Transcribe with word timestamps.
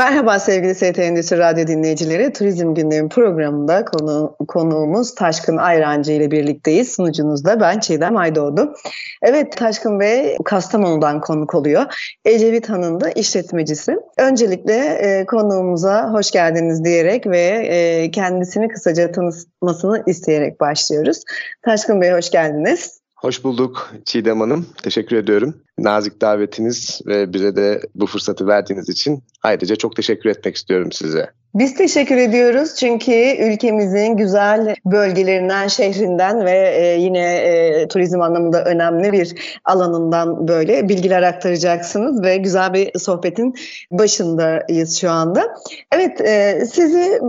Merhaba 0.00 0.38
sevgili 0.38 0.74
ST 0.74 0.98
Endüstri 0.98 1.38
Radyo 1.38 1.66
dinleyicileri. 1.66 2.32
Turizm 2.32 2.74
Gündemi 2.74 3.08
programında 3.08 3.84
konu, 3.84 4.36
konuğumuz 4.48 5.14
Taşkın 5.14 5.56
Ayrancı 5.56 6.12
ile 6.12 6.30
birlikteyiz. 6.30 6.92
Sunucunuzda 6.92 7.60
ben 7.60 7.80
Çiğdem 7.80 8.16
Aydoğdu. 8.16 8.74
Evet 9.22 9.56
Taşkın 9.56 10.00
Bey 10.00 10.36
Kastamonu'dan 10.44 11.20
konuk 11.20 11.54
oluyor. 11.54 11.84
Ecevit 12.24 12.68
Han'ın 12.68 13.00
da 13.00 13.10
işletmecisi. 13.10 13.96
Öncelikle 14.18 14.74
e, 14.74 15.26
konuğumuza 15.26 16.12
hoş 16.12 16.30
geldiniz 16.30 16.84
diyerek 16.84 17.26
ve 17.26 17.68
e, 17.70 18.10
kendisini 18.10 18.68
kısaca 18.68 19.12
tanıtmasını 19.12 20.02
isteyerek 20.06 20.60
başlıyoruz. 20.60 21.22
Taşkın 21.62 22.00
Bey 22.00 22.12
hoş 22.12 22.30
geldiniz. 22.30 23.00
Hoş 23.14 23.44
bulduk 23.44 23.92
Çiğdem 24.04 24.40
Hanım. 24.40 24.66
Teşekkür 24.82 25.16
ediyorum. 25.16 25.54
Nazik 25.80 26.20
davetiniz 26.20 27.00
ve 27.06 27.32
bize 27.32 27.56
de 27.56 27.80
bu 27.94 28.06
fırsatı 28.06 28.46
verdiğiniz 28.46 28.88
için 28.88 29.22
ayrıca 29.42 29.76
çok 29.76 29.96
teşekkür 29.96 30.30
etmek 30.30 30.56
istiyorum 30.56 30.92
size. 30.92 31.30
Biz 31.54 31.74
teşekkür 31.74 32.16
ediyoruz 32.16 32.76
çünkü 32.76 33.36
ülkemizin 33.38 34.16
güzel 34.16 34.74
bölgelerinden, 34.84 35.68
şehrinden 35.68 36.44
ve 36.44 36.74
e, 36.76 37.00
yine 37.00 37.36
e, 37.36 37.88
turizm 37.88 38.20
anlamında 38.20 38.64
önemli 38.64 39.12
bir 39.12 39.58
alanından 39.64 40.48
böyle 40.48 40.88
bilgiler 40.88 41.22
aktaracaksınız 41.22 42.22
ve 42.22 42.36
güzel 42.36 42.74
bir 42.74 42.98
sohbetin 42.98 43.54
başındayız 43.90 45.00
şu 45.00 45.10
anda. 45.10 45.54
Evet, 45.92 46.20
e, 46.20 46.64
sizi 46.72 47.20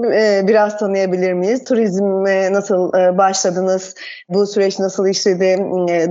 biraz 0.48 0.78
tanıyabilir 0.78 1.34
miyiz? 1.34 1.64
Turizme 1.64 2.54
nasıl 2.54 2.94
başladınız? 2.94 3.96
Bu 4.30 4.48
süreç 4.48 4.80
nasıl 4.80 5.08
işledi? 5.08 5.58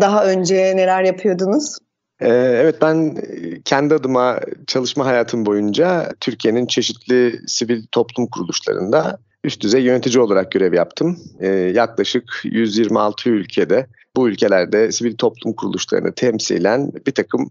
Daha 0.00 0.24
önce 0.24 0.76
neler 0.76 1.02
yapıyordunuz? 1.02 1.78
Ee, 2.20 2.28
evet 2.32 2.82
ben 2.82 3.16
kendi 3.64 3.94
adıma 3.94 4.40
çalışma 4.66 5.06
hayatım 5.06 5.46
boyunca 5.46 6.12
Türkiye'nin 6.20 6.66
çeşitli 6.66 7.40
sivil 7.46 7.82
toplum 7.92 8.26
kuruluşlarında 8.26 9.18
üst 9.44 9.60
düzey 9.62 9.82
yönetici 9.82 10.20
olarak 10.20 10.52
görev 10.52 10.72
yaptım. 10.72 11.18
Ee, 11.40 11.48
yaklaşık 11.48 12.24
126 12.44 13.30
ülkede 13.30 13.86
bu 14.16 14.28
ülkelerde 14.28 14.92
sivil 14.92 15.16
toplum 15.16 15.52
kuruluşlarını 15.52 16.12
temsilen 16.12 16.92
bir 17.06 17.12
takım 17.12 17.50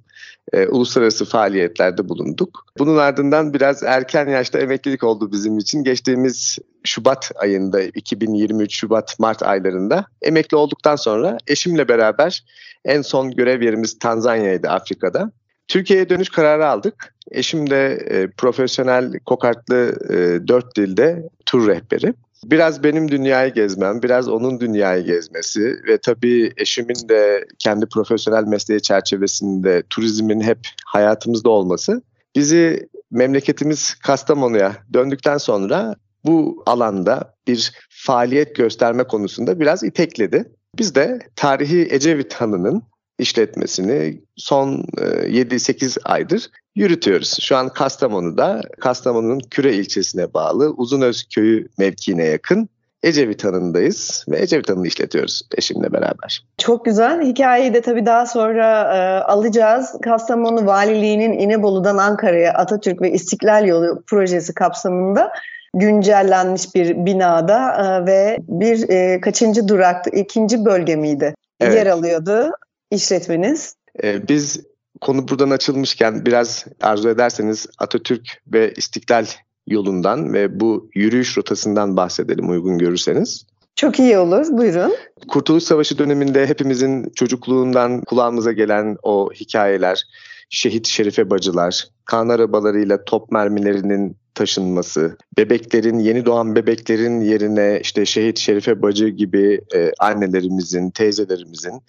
e, 0.53 0.67
uluslararası 0.67 1.25
faaliyetlerde 1.25 2.09
bulunduk. 2.09 2.65
Bunun 2.77 2.97
ardından 2.97 3.53
biraz 3.53 3.83
erken 3.83 4.27
yaşta 4.27 4.59
emeklilik 4.59 5.03
oldu 5.03 5.31
bizim 5.31 5.57
için. 5.57 5.83
Geçtiğimiz 5.83 6.57
Şubat 6.83 7.31
ayında 7.35 7.81
2023 7.81 8.75
Şubat-Mart 8.75 9.43
aylarında 9.43 10.05
emekli 10.21 10.57
olduktan 10.57 10.95
sonra 10.95 11.37
eşimle 11.47 11.87
beraber 11.87 12.43
en 12.85 13.01
son 13.01 13.31
görev 13.31 13.61
yerimiz 13.61 13.99
Tanzanya'ydı 13.99 14.69
Afrika'da. 14.69 15.31
Türkiye'ye 15.67 16.09
dönüş 16.09 16.29
kararı 16.29 16.67
aldık. 16.67 17.15
Eşim 17.31 17.69
de 17.69 17.91
e, 18.09 18.27
profesyonel 18.37 19.19
kokartlı 19.25 19.97
e, 20.09 20.47
dört 20.47 20.75
dilde 20.75 21.29
tur 21.45 21.67
rehberi. 21.67 22.13
Biraz 22.45 22.83
benim 22.83 23.11
dünyayı 23.11 23.53
gezmem, 23.53 24.03
biraz 24.03 24.27
onun 24.27 24.59
dünyayı 24.59 25.05
gezmesi 25.05 25.81
ve 25.87 25.97
tabii 25.97 26.53
eşimin 26.57 27.09
de 27.09 27.45
kendi 27.59 27.85
profesyonel 27.85 28.43
mesleği 28.43 28.81
çerçevesinde 28.81 29.83
turizmin 29.89 30.41
hep 30.41 30.59
hayatımızda 30.85 31.49
olması 31.49 32.01
bizi 32.35 32.89
memleketimiz 33.11 33.93
Kastamonu'ya 33.93 34.77
döndükten 34.93 35.37
sonra 35.37 35.95
bu 36.25 36.63
alanda 36.65 37.35
bir 37.47 37.73
faaliyet 37.89 38.55
gösterme 38.55 39.03
konusunda 39.03 39.59
biraz 39.59 39.83
itekledi. 39.83 40.51
Biz 40.77 40.95
de 40.95 41.19
tarihi 41.35 41.87
Ecevit 41.91 42.33
Hanı'nın 42.33 42.83
işletmesini 43.19 44.21
son 44.35 44.83
7-8 44.97 45.99
e, 45.99 46.03
aydır 46.03 46.49
yürütüyoruz. 46.75 47.37
Şu 47.41 47.55
an 47.57 47.69
Kastamonu'da, 47.69 48.61
Kastamonu'nun 48.79 49.39
Küre 49.39 49.73
ilçesine 49.73 50.33
bağlı 50.33 50.69
Uzunöz 50.69 51.23
köyü 51.35 51.67
mevkiine 51.77 52.23
yakın 52.25 52.69
Ecevit 53.03 53.43
Hanı'ndayız 53.43 54.25
ve 54.29 54.41
Ecevit 54.41 54.69
Hanı'nı 54.69 54.87
işletiyoruz 54.87 55.41
eşimle 55.57 55.93
beraber. 55.93 56.45
Çok 56.57 56.85
güzel. 56.85 57.21
Hikayeyi 57.21 57.73
de 57.73 57.81
tabii 57.81 58.05
daha 58.05 58.25
sonra 58.25 58.81
e, 58.81 59.23
alacağız. 59.23 59.95
Kastamonu 60.03 60.65
Valiliği'nin 60.65 61.33
İnebolu'dan 61.33 61.97
Ankara'ya 61.97 62.53
Atatürk 62.53 63.01
ve 63.01 63.11
İstiklal 63.11 63.65
Yolu 63.65 64.03
projesi 64.07 64.53
kapsamında 64.53 65.31
güncellenmiş 65.73 66.75
bir 66.75 67.05
binada 67.05 67.73
e, 67.73 68.05
ve 68.05 68.37
bir 68.47 68.89
e, 68.89 69.21
kaçıncı 69.21 69.67
duraktı? 69.67 70.09
İkinci 70.09 70.65
bölge 70.65 70.95
miydi? 70.95 71.35
Evet. 71.59 71.75
Yer 71.75 71.87
alıyordu 71.87 72.51
işletmeniz. 72.91 73.75
E, 74.03 74.27
biz 74.27 74.61
konu 75.01 75.27
buradan 75.27 75.49
açılmışken 75.49 76.25
biraz 76.25 76.65
arzu 76.81 77.09
ederseniz 77.09 77.67
Atatürk 77.77 78.41
ve 78.47 78.73
İstiklal 78.77 79.25
yolundan 79.67 80.33
ve 80.33 80.59
bu 80.59 80.89
yürüyüş 80.95 81.37
rotasından 81.37 81.97
bahsedelim 81.97 82.49
uygun 82.49 82.77
görürseniz. 82.77 83.45
Çok 83.75 83.99
iyi 83.99 84.17
olur. 84.17 84.45
Buyurun. 84.49 84.93
Kurtuluş 85.27 85.63
Savaşı 85.63 85.97
döneminde 85.97 86.47
hepimizin 86.47 87.09
çocukluğundan 87.15 88.01
kulağımıza 88.01 88.51
gelen 88.51 88.97
o 89.03 89.29
hikayeler, 89.33 90.03
şehit 90.49 90.87
şerife 90.87 91.29
bacılar, 91.29 91.87
kan 92.05 92.29
arabalarıyla 92.29 93.05
top 93.05 93.31
mermilerinin 93.31 94.17
taşınması, 94.39 95.17
bebeklerin, 95.37 95.99
yeni 95.99 96.25
doğan 96.25 96.55
bebeklerin 96.55 97.21
yerine 97.21 97.79
işte 97.83 98.05
şehit 98.05 98.39
Şerife 98.39 98.81
Bacı 98.81 99.07
gibi 99.07 99.61
e, 99.75 99.91
annelerimizin, 99.99 100.89
teyzelerimizin 100.89 101.81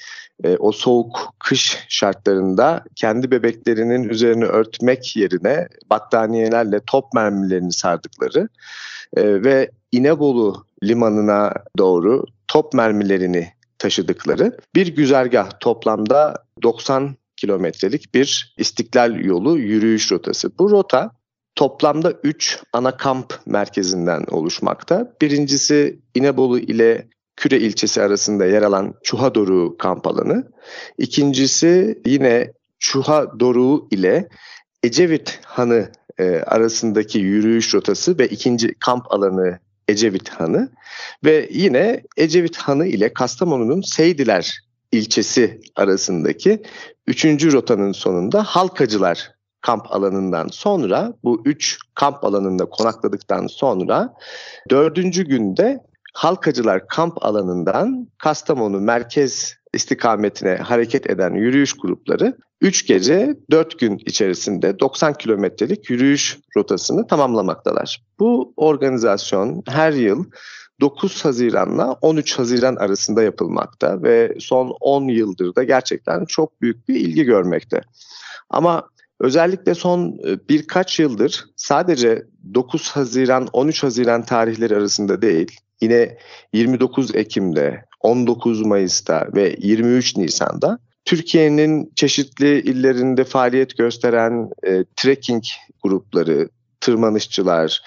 e, 0.44 0.56
o 0.56 0.72
soğuk 0.72 1.34
kış 1.38 1.78
şartlarında 1.88 2.84
kendi 2.96 3.30
bebeklerinin 3.30 4.08
üzerine 4.08 4.44
örtmek 4.44 5.16
yerine 5.16 5.68
battaniyelerle 5.90 6.80
top 6.86 7.14
mermilerini 7.14 7.72
sardıkları 7.72 8.48
e, 9.16 9.44
ve 9.44 9.70
İnebolu 9.92 10.64
limanına 10.84 11.52
doğru 11.78 12.24
top 12.48 12.74
mermilerini 12.74 13.48
taşıdıkları 13.78 14.56
bir 14.74 14.86
güzergah 14.86 15.50
toplamda 15.60 16.34
90 16.62 17.16
kilometrelik 17.40 18.14
bir 18.14 18.54
istiklal 18.58 19.24
yolu 19.24 19.58
yürüyüş 19.58 20.12
rotası. 20.12 20.58
Bu 20.58 20.70
rota 20.70 21.10
toplamda 21.54 22.12
3 22.22 22.62
ana 22.72 22.96
kamp 22.96 23.34
merkezinden 23.46 24.24
oluşmakta. 24.30 25.16
Birincisi 25.22 26.00
İnebolu 26.14 26.58
ile 26.58 27.08
Küre 27.36 27.58
ilçesi 27.58 28.02
arasında 28.02 28.46
yer 28.46 28.62
alan 28.62 28.94
Çuha 29.02 29.34
Doruğu 29.34 29.76
kamp 29.78 30.06
alanı. 30.06 30.50
İkincisi 30.98 32.02
yine 32.06 32.52
Çuha 32.78 33.40
Doruğu 33.40 33.88
ile 33.90 34.28
Ecevit 34.82 35.40
Hanı 35.44 35.92
e, 36.18 36.24
arasındaki 36.24 37.18
yürüyüş 37.18 37.74
rotası 37.74 38.18
ve 38.18 38.28
ikinci 38.28 38.74
kamp 38.74 39.12
alanı 39.12 39.58
Ecevit 39.88 40.28
Hanı 40.28 40.72
ve 41.24 41.48
yine 41.52 42.02
Ecevit 42.16 42.56
Hanı 42.56 42.86
ile 42.86 43.12
Kastamonu'nun 43.12 43.80
Seydiler 43.80 44.60
ilçesi 44.92 45.60
arasındaki 45.76 46.62
üçüncü 47.10 47.52
rotanın 47.52 47.92
sonunda 47.92 48.42
Halkacılar 48.42 49.32
kamp 49.60 49.92
alanından 49.92 50.48
sonra 50.48 51.12
bu 51.24 51.42
üç 51.44 51.78
kamp 51.94 52.24
alanında 52.24 52.64
konakladıktan 52.64 53.46
sonra 53.46 54.14
dördüncü 54.70 55.24
günde 55.24 55.78
Halkacılar 56.14 56.88
kamp 56.88 57.24
alanından 57.24 58.08
Kastamonu 58.18 58.80
merkez 58.80 59.54
istikametine 59.74 60.56
hareket 60.56 61.10
eden 61.10 61.34
yürüyüş 61.34 61.76
grupları 61.76 62.36
3 62.60 62.86
gece 62.86 63.36
4 63.50 63.78
gün 63.78 64.00
içerisinde 64.06 64.78
90 64.78 65.14
kilometrelik 65.14 65.90
yürüyüş 65.90 66.38
rotasını 66.56 67.06
tamamlamaktalar. 67.06 68.02
Bu 68.18 68.54
organizasyon 68.56 69.62
her 69.68 69.92
yıl 69.92 70.24
9 70.80 71.24
Haziran'la 71.24 71.92
13 72.00 72.38
Haziran 72.38 72.76
arasında 72.76 73.22
yapılmakta 73.22 74.02
ve 74.02 74.34
son 74.38 74.76
10 74.80 75.08
yıldır 75.08 75.54
da 75.54 75.62
gerçekten 75.62 76.24
çok 76.24 76.62
büyük 76.62 76.88
bir 76.88 76.94
ilgi 76.94 77.24
görmekte. 77.24 77.80
Ama 78.50 78.88
özellikle 79.20 79.74
son 79.74 80.18
e, 80.26 80.48
birkaç 80.48 81.00
yıldır 81.00 81.44
sadece 81.56 82.22
9 82.54 82.90
Haziran 82.90 83.48
13 83.52 83.82
Haziran 83.82 84.24
tarihleri 84.24 84.76
arasında 84.76 85.22
değil 85.22 85.56
yine 85.80 86.16
29 86.52 87.14
Ekim'de 87.14 87.84
19 88.00 88.66
Mayıs'ta 88.66 89.28
ve 89.34 89.56
23 89.58 90.16
Nisan'da 90.16 90.78
Türkiye'nin 91.04 91.92
çeşitli 91.96 92.60
illerinde 92.60 93.24
faaliyet 93.24 93.78
gösteren 93.78 94.50
e, 94.66 94.84
trekking 94.96 95.42
grupları, 95.82 96.48
tırmanışçılar, 96.80 97.82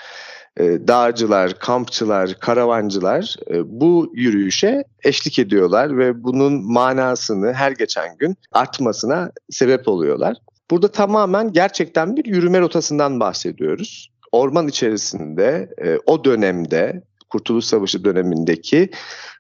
dağcılar, 0.60 1.60
kampçılar, 1.60 2.40
karavancılar 2.40 3.36
e, 3.50 3.80
bu 3.80 4.12
yürüyüşe 4.14 4.84
eşlik 5.04 5.40
ediyorlar 5.40 5.98
ve 5.98 6.24
bunun 6.24 6.74
manasını 6.74 7.54
her 7.54 7.72
geçen 7.72 8.18
gün 8.18 8.36
artmasına 8.52 9.32
sebep 9.50 9.88
oluyorlar. 9.88 10.38
Burada 10.72 10.88
tamamen 10.88 11.54
gerçekten 11.54 12.18
bir 12.18 12.26
yürüme 12.26 12.60
rotasından 12.60 13.20
bahsediyoruz. 13.20 14.10
Orman 14.32 14.68
içerisinde 14.68 15.70
e, 15.86 15.98
o 16.06 16.24
dönemde 16.24 17.04
Kurtuluş 17.30 17.66
Savaşı 17.66 18.04
dönemindeki 18.04 18.90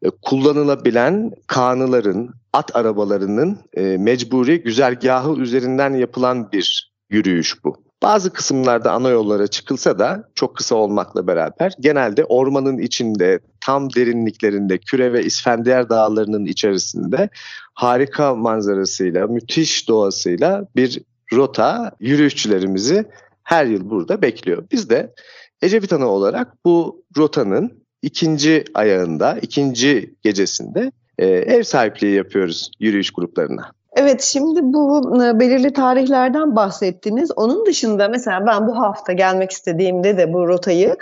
e, 0.03 0.09
kullanılabilen 0.21 1.31
kanıların, 1.47 2.29
at 2.53 2.75
arabalarının 2.75 3.59
e, 3.73 3.81
mecburi 3.81 4.63
güzergahı 4.63 5.35
üzerinden 5.41 5.93
yapılan 5.93 6.51
bir 6.51 6.93
yürüyüş 7.09 7.63
bu. 7.63 7.82
Bazı 8.03 8.33
kısımlarda 8.33 8.91
ana 8.91 9.09
yollara 9.09 9.47
çıkılsa 9.47 9.99
da 9.99 10.29
çok 10.35 10.55
kısa 10.55 10.75
olmakla 10.75 11.27
beraber 11.27 11.73
genelde 11.79 12.25
ormanın 12.25 12.77
içinde 12.77 13.39
tam 13.61 13.93
derinliklerinde 13.93 14.77
Küre 14.77 15.13
ve 15.13 15.23
İsfendiyar 15.23 15.89
dağlarının 15.89 16.45
içerisinde 16.45 17.29
harika 17.73 18.35
manzarasıyla, 18.35 19.27
müthiş 19.27 19.89
doğasıyla 19.89 20.67
bir 20.75 21.01
rota 21.33 21.91
yürüyüşçülerimizi 21.99 23.05
her 23.43 23.65
yıl 23.65 23.89
burada 23.89 24.21
bekliyor. 24.21 24.63
Biz 24.71 24.89
de 24.89 25.13
Ecevit 25.61 25.93
Ana 25.93 26.07
olarak 26.07 26.65
bu 26.65 27.05
rotanın 27.17 27.83
ikinci 28.01 28.63
ayağında, 28.73 29.39
ikinci 29.41 30.15
gecesinde 30.21 30.91
e, 31.17 31.25
ev 31.27 31.63
sahipliği 31.63 32.15
yapıyoruz 32.15 32.71
yürüyüş 32.79 33.11
gruplarına. 33.11 33.71
Evet 33.95 34.21
şimdi 34.21 34.59
bu 34.63 35.01
e, 35.23 35.39
belirli 35.39 35.73
tarihlerden 35.73 36.55
bahsettiniz. 36.55 37.31
Onun 37.35 37.65
dışında 37.65 38.07
mesela 38.07 38.45
ben 38.45 38.67
bu 38.67 38.77
hafta 38.77 39.13
gelmek 39.13 39.51
istediğimde 39.51 40.17
de 40.17 40.33
bu 40.33 40.47
rotayı 40.47 40.95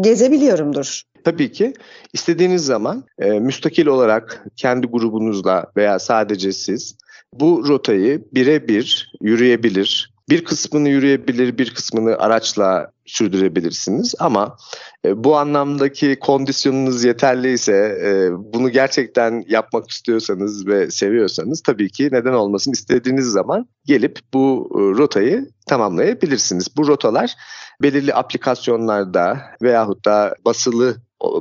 gezebiliyorumdur. 0.00 1.02
Tabii 1.24 1.52
ki 1.52 1.72
istediğiniz 2.12 2.64
zaman 2.64 3.04
e, 3.18 3.30
müstakil 3.30 3.86
olarak 3.86 4.44
kendi 4.56 4.86
grubunuzla 4.86 5.66
veya 5.76 5.98
sadece 5.98 6.52
siz 6.52 6.94
bu 7.34 7.68
rotayı 7.68 8.24
birebir 8.32 9.12
yürüyebilir, 9.20 10.14
bir 10.28 10.44
kısmını 10.44 10.88
yürüyebilir, 10.88 11.58
bir 11.58 11.74
kısmını 11.74 12.16
araçla 12.16 12.92
sürdürebilirsiniz. 13.06 14.14
Ama 14.18 14.56
e, 15.04 15.24
bu 15.24 15.36
anlamdaki 15.36 16.18
kondisyonunuz 16.20 17.04
yeterliyse, 17.04 17.98
e, 18.04 18.30
bunu 18.32 18.70
gerçekten 18.70 19.44
yapmak 19.48 19.90
istiyorsanız 19.90 20.66
ve 20.66 20.90
seviyorsanız 20.90 21.62
tabii 21.62 21.90
ki 21.90 22.08
neden 22.12 22.32
olmasın 22.32 22.72
istediğiniz 22.72 23.26
zaman 23.26 23.68
gelip 23.84 24.18
bu 24.34 24.70
e, 24.74 24.98
rotayı 24.98 25.48
tamamlayabilirsiniz. 25.66 26.76
Bu 26.76 26.86
rotalar 26.86 27.34
belirli 27.82 28.14
aplikasyonlarda 28.14 29.40
veyahut 29.62 30.04
da 30.04 30.34
basılı 30.44 30.96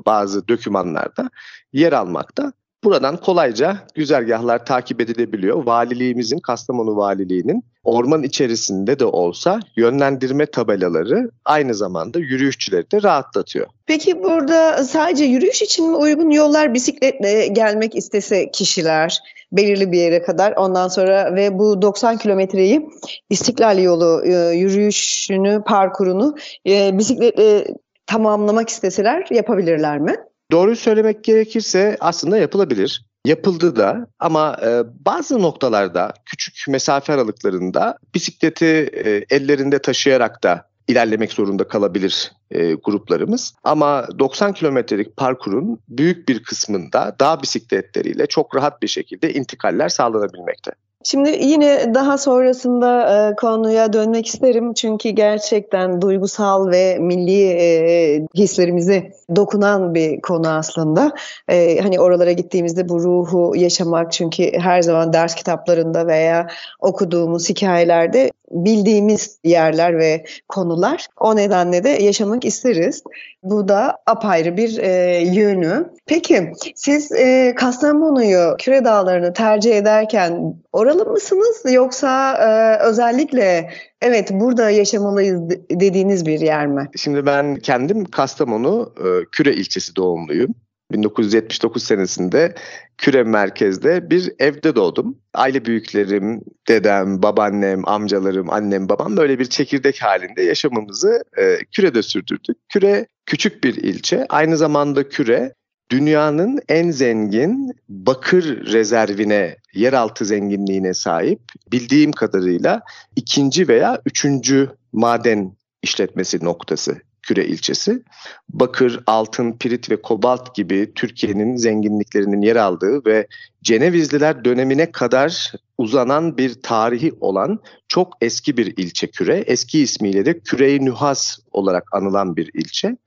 bazı 0.05 0.47
dokümanlarda 0.47 1.29
yer 1.73 1.93
almakta. 1.93 2.53
Buradan 2.83 3.17
kolayca 3.17 3.77
güzergahlar 3.95 4.65
takip 4.65 5.01
edilebiliyor. 5.01 5.65
Valiliğimizin, 5.65 6.39
Kastamonu 6.39 6.97
Valiliği'nin 6.97 7.63
orman 7.83 8.23
içerisinde 8.23 8.99
de 8.99 9.05
olsa 9.05 9.59
yönlendirme 9.75 10.45
tabelaları 10.45 11.31
aynı 11.45 11.73
zamanda 11.73 12.19
yürüyüşçüleri 12.19 12.91
de 12.91 13.03
rahatlatıyor. 13.03 13.67
Peki 13.85 14.23
burada 14.23 14.83
sadece 14.83 15.23
yürüyüş 15.23 15.61
için 15.61 15.89
mi 15.89 15.95
uygun 15.95 16.29
yollar 16.29 16.73
bisikletle 16.73 17.47
gelmek 17.47 17.95
istese 17.95 18.51
kişiler 18.51 19.19
belirli 19.51 19.91
bir 19.91 19.97
yere 19.97 20.21
kadar 20.21 20.51
ondan 20.51 20.87
sonra 20.87 21.35
ve 21.35 21.59
bu 21.59 21.81
90 21.81 22.17
kilometreyi 22.17 22.89
İstiklal 23.29 23.83
yolu 23.83 24.25
e, 24.25 24.55
yürüyüşünü, 24.55 25.63
parkurunu 25.65 26.35
e, 26.67 26.97
bisikletle 26.97 27.65
tamamlamak 28.05 28.69
isteseler 28.69 29.27
yapabilirler 29.31 29.99
mi? 29.99 30.15
Doğruyu 30.51 30.75
söylemek 30.75 31.23
gerekirse 31.23 31.97
aslında 31.99 32.37
yapılabilir. 32.37 33.05
Yapıldı 33.25 33.75
da 33.75 34.07
ama 34.19 34.57
e, 34.65 34.83
bazı 35.05 35.41
noktalarda 35.41 36.13
küçük 36.25 36.65
mesafe 36.67 37.13
aralıklarında 37.13 37.97
bisikleti 38.15 38.65
e, 38.65 39.25
ellerinde 39.35 39.79
taşıyarak 39.79 40.43
da 40.43 40.69
ilerlemek 40.87 41.33
zorunda 41.33 41.67
kalabilir 41.67 42.31
e, 42.51 42.73
gruplarımız. 42.73 43.53
Ama 43.63 44.07
90 44.19 44.53
kilometrelik 44.53 45.17
parkurun 45.17 45.79
büyük 45.89 46.29
bir 46.29 46.43
kısmında 46.43 47.15
dağ 47.19 47.41
bisikletleriyle 47.41 48.27
çok 48.27 48.55
rahat 48.55 48.81
bir 48.81 48.87
şekilde 48.87 49.33
intikaller 49.33 49.89
sağlanabilmekte. 49.89 50.71
Şimdi 51.03 51.29
yine 51.41 51.93
daha 51.93 52.17
sonrasında 52.17 53.29
e, 53.29 53.35
konuya 53.35 53.93
dönmek 53.93 54.27
isterim 54.27 54.73
çünkü 54.73 55.09
gerçekten 55.09 56.01
duygusal 56.01 56.71
ve 56.71 56.97
milli 56.99 57.43
e, 57.49 58.27
hislerimize 58.35 59.11
dokunan 59.35 59.95
bir 59.95 60.21
konu 60.21 60.49
aslında. 60.49 61.11
E, 61.47 61.79
hani 61.81 61.99
oralara 61.99 62.31
gittiğimizde 62.31 62.89
bu 62.89 63.03
ruhu 63.03 63.53
yaşamak 63.55 64.11
çünkü 64.11 64.51
her 64.59 64.81
zaman 64.81 65.13
ders 65.13 65.35
kitaplarında 65.35 66.07
veya 66.07 66.47
okuduğumuz 66.79 67.49
hikayelerde 67.49 68.31
bildiğimiz 68.51 69.39
yerler 69.43 69.97
ve 69.97 70.25
konular. 70.47 71.07
O 71.19 71.35
nedenle 71.35 71.83
de 71.83 71.89
yaşamak 71.89 72.45
isteriz. 72.45 73.03
Bu 73.43 73.67
da 73.67 73.97
apayrı 74.05 74.57
bir 74.57 74.77
e, 74.77 75.21
yönü. 75.21 75.89
Peki 76.05 76.51
siz 76.75 77.11
e, 77.11 77.55
Kastamonu'yu, 77.55 78.55
Küre 78.59 78.85
Dağları'nı 78.85 79.33
tercih 79.33 79.77
ederken 79.77 80.55
oralı 80.73 81.05
mısınız 81.05 81.73
yoksa 81.73 82.33
e, 82.33 82.83
özellikle 82.83 83.69
evet 84.01 84.31
burada 84.31 84.69
yaşamalıyız 84.69 85.41
dediğiniz 85.71 86.25
bir 86.25 86.39
yer 86.39 86.67
mi? 86.67 86.89
Şimdi 86.95 87.25
ben 87.25 87.55
kendim 87.55 88.05
Kastamonu 88.05 88.93
e, 88.97 89.25
Küre 89.31 89.53
ilçesi 89.53 89.95
doğumluyum. 89.95 90.55
1979 90.91 91.83
senesinde 91.83 92.55
Küre 92.97 93.23
merkezde 93.23 94.09
bir 94.09 94.31
evde 94.39 94.75
doğdum. 94.75 95.17
Aile 95.33 95.65
büyüklerim, 95.65 96.41
dedem, 96.67 97.23
babaannem, 97.23 97.87
amcalarım, 97.87 98.49
annem, 98.49 98.89
babam 98.89 99.17
böyle 99.17 99.39
bir 99.39 99.45
çekirdek 99.45 100.03
halinde 100.03 100.41
yaşamımızı 100.41 101.23
e, 101.37 101.57
Küre'de 101.71 102.03
sürdürdük. 102.03 102.57
Küre 102.69 103.07
küçük 103.25 103.63
bir 103.63 103.75
ilçe. 103.75 104.25
Aynı 104.29 104.57
zamanda 104.57 105.09
Küre 105.09 105.53
dünyanın 105.89 106.59
en 106.69 106.91
zengin 106.91 107.71
bakır 107.89 108.71
rezervine, 108.73 109.55
yeraltı 109.73 110.25
zenginliğine 110.25 110.93
sahip 110.93 111.39
bildiğim 111.71 112.11
kadarıyla 112.11 112.81
ikinci 113.15 113.67
veya 113.67 114.01
üçüncü 114.05 114.69
maden 114.93 115.57
işletmesi 115.83 116.45
noktası 116.45 117.01
Küre 117.27 117.45
ilçesi. 117.45 118.03
Bakır, 118.49 118.99
altın, 119.07 119.51
pirit 119.51 119.89
ve 119.89 120.01
kobalt 120.01 120.55
gibi 120.55 120.91
Türkiye'nin 120.95 121.55
zenginliklerinin 121.55 122.41
yer 122.41 122.55
aldığı 122.55 123.05
ve 123.05 123.27
Cenevizliler 123.63 124.45
dönemine 124.45 124.91
kadar 124.91 125.53
uzanan 125.77 126.37
bir 126.37 126.61
tarihi 126.61 127.13
olan 127.21 127.59
çok 127.87 128.13
eski 128.21 128.57
bir 128.57 128.77
ilçe 128.77 129.07
Küre. 129.07 129.43
Eski 129.47 129.79
ismiyle 129.79 130.25
de 130.25 130.39
Küre-i 130.39 130.85
Nühas 130.85 131.37
olarak 131.51 131.83
anılan 131.91 132.35
bir 132.35 132.51
ilçe. 132.53 132.97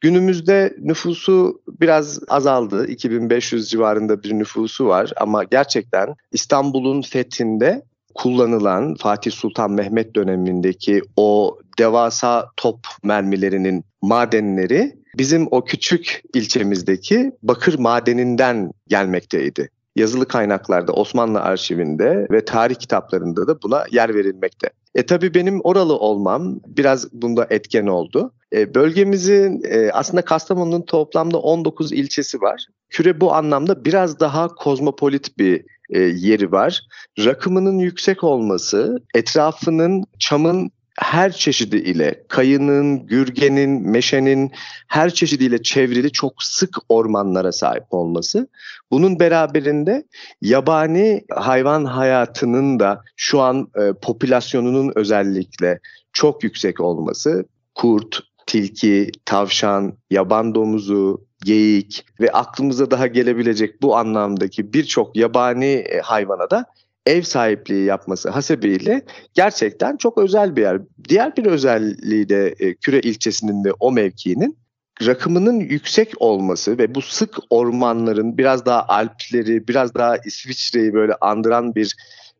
Günümüzde 0.00 0.76
nüfusu 0.78 1.60
biraz 1.80 2.20
azaldı. 2.28 2.86
2500 2.86 3.70
civarında 3.70 4.22
bir 4.22 4.32
nüfusu 4.32 4.86
var 4.86 5.12
ama 5.16 5.44
gerçekten 5.44 6.14
İstanbul'un 6.32 7.02
fethinde 7.02 7.82
kullanılan 8.14 8.94
Fatih 8.94 9.32
Sultan 9.32 9.70
Mehmet 9.70 10.14
dönemindeki 10.14 11.02
o 11.16 11.58
devasa 11.78 12.50
top 12.56 12.78
mermilerinin 13.02 13.84
madenleri 14.02 14.98
bizim 15.18 15.48
o 15.50 15.64
küçük 15.64 16.22
ilçemizdeki 16.34 17.32
bakır 17.42 17.78
madeninden 17.78 18.72
gelmekteydi. 18.88 19.70
Yazılı 19.96 20.28
kaynaklarda, 20.28 20.92
Osmanlı 20.92 21.40
arşivinde 21.40 22.26
ve 22.30 22.44
tarih 22.44 22.74
kitaplarında 22.74 23.46
da 23.46 23.62
buna 23.62 23.84
yer 23.90 24.14
verilmekte. 24.14 24.70
E 24.94 25.06
tabii 25.06 25.34
benim 25.34 25.60
oralı 25.60 25.96
olmam 25.96 26.60
biraz 26.66 27.12
bunda 27.12 27.46
etken 27.50 27.86
oldu. 27.86 28.32
E, 28.52 28.74
bölgemizin 28.74 29.62
e, 29.64 29.90
aslında 29.92 30.22
Kastamonu'nun 30.22 30.82
toplamda 30.82 31.38
19 31.38 31.92
ilçesi 31.92 32.40
var. 32.40 32.66
Küre 32.88 33.20
bu 33.20 33.34
anlamda 33.34 33.84
biraz 33.84 34.20
daha 34.20 34.48
kozmopolit 34.48 35.38
bir 35.38 35.64
e, 35.90 36.00
yeri 36.00 36.52
var. 36.52 36.82
Rakımının 37.18 37.78
yüksek 37.78 38.24
olması, 38.24 38.98
etrafının 39.14 40.04
çamın 40.18 40.70
her 40.98 41.32
çeşidi 41.32 41.76
ile 41.76 42.24
kayının, 42.28 43.06
gürgenin, 43.06 43.88
meşenin 43.88 44.52
her 44.88 45.14
çeşidiyle 45.14 45.62
çevrili 45.62 46.12
çok 46.12 46.42
sık 46.42 46.76
ormanlara 46.88 47.52
sahip 47.52 47.84
olması. 47.90 48.48
Bunun 48.90 49.20
beraberinde 49.20 50.04
yabani 50.42 51.24
hayvan 51.30 51.84
hayatının 51.84 52.80
da 52.80 53.02
şu 53.16 53.40
an 53.40 53.68
e, 53.76 53.92
popülasyonunun 54.02 54.92
özellikle 54.94 55.80
çok 56.12 56.44
yüksek 56.44 56.80
olması, 56.80 57.44
kurt, 57.74 58.20
tilki, 58.46 59.10
tavşan, 59.24 59.98
yaban 60.10 60.54
domuzu, 60.54 61.24
geyik 61.44 62.04
ve 62.20 62.32
aklımıza 62.32 62.90
daha 62.90 63.06
gelebilecek 63.06 63.82
bu 63.82 63.96
anlamdaki 63.96 64.72
birçok 64.72 65.16
yabani 65.16 65.66
e, 65.66 66.00
hayvana 66.00 66.50
da 66.50 66.64
ev 67.08 67.22
sahipliği 67.22 67.84
yapması 67.84 68.30
hasebiyle 68.30 69.02
gerçekten 69.34 69.96
çok 69.96 70.18
özel 70.18 70.56
bir 70.56 70.62
yer. 70.62 70.80
Diğer 71.08 71.36
bir 71.36 71.46
özelliği 71.46 72.28
de 72.28 72.54
e, 72.58 72.74
Küre 72.74 73.00
ilçesinin 73.00 73.64
de 73.64 73.72
o 73.80 73.92
mevkinin 73.92 74.58
rakımının 75.06 75.60
yüksek 75.60 76.12
olması 76.22 76.78
ve 76.78 76.94
bu 76.94 77.02
sık 77.02 77.36
ormanların 77.50 78.38
biraz 78.38 78.66
daha 78.66 78.84
Alpleri, 78.88 79.68
biraz 79.68 79.94
daha 79.94 80.16
İsviçre'yi 80.16 80.94
böyle 80.94 81.14
andıran 81.20 81.74
bir 81.74 81.96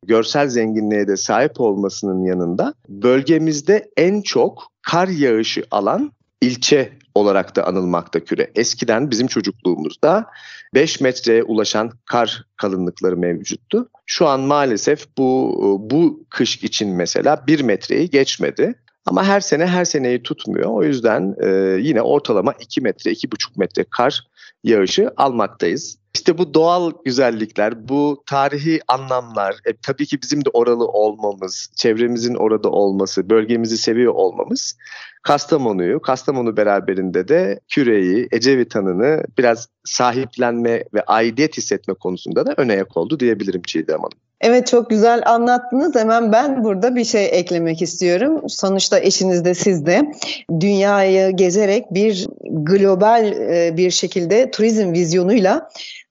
görsel 0.07 0.49
zenginliğe 0.49 1.09
de 1.09 1.17
sahip 1.17 1.61
olmasının 1.61 2.25
yanında 2.25 2.75
bölgemizde 2.89 3.91
en 3.97 4.23
çok 4.23 4.63
kar 4.83 5.09
yağışı 5.09 5.65
alan 5.71 6.13
ilçe 6.41 6.93
olarak 7.19 7.57
da 7.57 7.67
anılmakta 7.67 8.21
küre. 8.21 8.51
Eskiden 8.55 9.11
bizim 9.11 9.27
çocukluğumuzda 9.27 10.27
5 10.75 11.01
metreye 11.01 11.43
ulaşan 11.43 11.93
kar 12.05 12.45
kalınlıkları 12.57 13.17
mevcuttu. 13.17 13.89
Şu 14.07 14.27
an 14.27 14.41
maalesef 14.41 15.07
bu 15.19 15.79
bu 15.91 16.25
kış 16.31 16.57
için 16.57 16.89
mesela 16.89 17.45
1 17.47 17.61
metreyi 17.61 18.11
geçmedi. 18.11 18.75
Ama 19.09 19.25
her 19.25 19.41
sene 19.41 19.67
her 19.67 19.85
seneyi 19.85 20.23
tutmuyor. 20.23 20.71
O 20.71 20.85
yüzden 20.85 21.35
e, 21.43 21.49
yine 21.81 22.03
ortalama 22.03 22.53
2 22.61 22.81
metre, 22.81 23.11
2,5 23.11 23.51
metre 23.57 23.85
kar 23.91 24.27
yağışı 24.65 25.11
almaktayız. 25.17 25.99
İşte 26.15 26.39
bu 26.39 26.55
doğal 26.55 26.93
güzellikler, 27.05 27.89
bu 27.89 28.23
tarihi 28.27 28.81
anlamlar, 28.89 29.57
e, 29.65 29.77
tabii 29.83 30.07
ki 30.07 30.23
bizim 30.23 30.45
de 30.45 30.51
oralı 30.53 30.87
olmamız, 30.87 31.71
çevremizin 31.77 32.35
orada 32.35 32.71
olması, 32.71 33.31
bölgemizi 33.31 33.79
seviyor 33.79 34.15
olmamız 34.15 34.77
Kastamonu'yu, 35.23 36.03
Kastamonu 36.03 36.57
beraberinde 36.57 37.29
de 37.29 37.61
Küre'yi, 37.69 38.29
Ecevit 38.33 38.75
Hanı'nı 38.75 39.23
biraz 39.39 39.69
sahiplenme 39.85 40.85
ve 40.95 41.03
aidiyet 41.07 41.57
hissetme 41.57 41.95
konusunda 41.95 42.47
da 42.47 42.55
öne 42.57 42.75
yak 42.75 42.97
oldu 42.97 43.21
diyebilirim 43.21 43.63
Çiğdem 43.63 43.99
Hanım. 43.99 44.28
Evet 44.41 44.67
çok 44.67 44.91
güzel 44.91 45.23
anlattınız. 45.27 45.95
Hemen 45.95 46.33
ben 46.33 46.65
burada 46.65 46.97
bir 46.97 47.05
şey 47.05 47.29
eklemek 47.33 47.83
istiyorum. 47.83 48.43
Sonuçta 48.49 49.01
eşiniz 49.01 49.45
de 49.45 49.55
siz 49.55 49.87
de 49.87 50.13
dünyayı 50.61 51.37
gezerek 51.37 51.95
bir 51.95 52.29
global 52.51 53.33
e, 53.33 53.77
bir 53.77 53.91
şekilde 53.91 54.51
turizm 54.51 54.93
vizyonuyla 54.93 55.69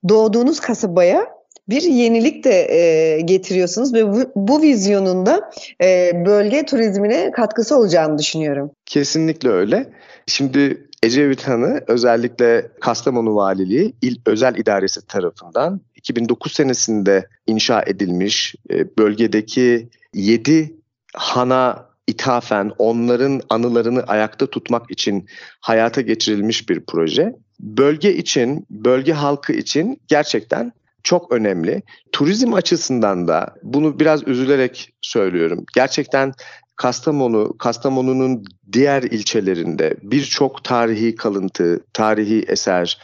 doğduğunuz 0.10 0.60
kasabaya 0.60 1.38
bir 1.70 1.82
yenilik 1.82 2.44
de 2.44 2.74
e, 2.74 3.22
getiriyorsunuz 3.22 3.94
ve 3.94 4.08
bu, 4.08 4.32
bu 4.36 4.62
vizyonun 4.62 5.26
da 5.26 5.52
e, 5.84 6.12
bölge 6.26 6.66
turizmine 6.66 7.32
katkısı 7.32 7.78
olacağını 7.78 8.18
düşünüyorum. 8.18 8.72
Kesinlikle 8.86 9.50
öyle. 9.50 9.90
Şimdi 10.28 10.88
Ecevit 11.04 11.48
Hanı 11.48 11.82
özellikle 11.88 12.68
Kastamonu 12.82 13.36
Valiliği 13.36 13.94
İl 14.02 14.16
Özel 14.26 14.56
İdaresi 14.56 15.08
tarafından 15.08 15.82
2009 16.10 16.54
senesinde 16.54 17.28
inşa 17.48 17.84
edilmiş 17.88 18.56
e, 18.70 18.98
bölgedeki 18.98 19.90
7 20.14 20.76
hana 21.14 21.86
ithafen 22.08 22.72
onların 22.78 23.42
anılarını 23.50 24.04
ayakta 24.04 24.48
tutmak 24.48 24.92
için 24.92 25.28
hayata 25.60 26.02
geçirilmiş 26.02 26.70
bir 26.70 26.86
proje. 26.88 27.36
Bölge 27.60 28.16
için, 28.16 28.66
bölge 28.70 29.14
halkı 29.14 29.54
için 29.54 30.02
gerçekten 30.08 30.74
çok 31.04 31.32
önemli. 31.32 31.84
Turizm 32.12 32.54
açısından 32.54 33.28
da 33.28 33.56
bunu 33.64 34.00
biraz 34.00 34.28
üzülerek 34.28 34.94
söylüyorum. 35.02 35.66
Gerçekten 35.76 36.34
Kastamonu, 36.76 37.58
Kastamonu'nun 37.58 38.44
diğer 38.74 39.04
ilçelerinde 39.04 39.96
birçok 40.02 40.64
tarihi 40.64 41.16
kalıntı, 41.16 41.80
tarihi 41.94 42.46
eser, 42.48 42.98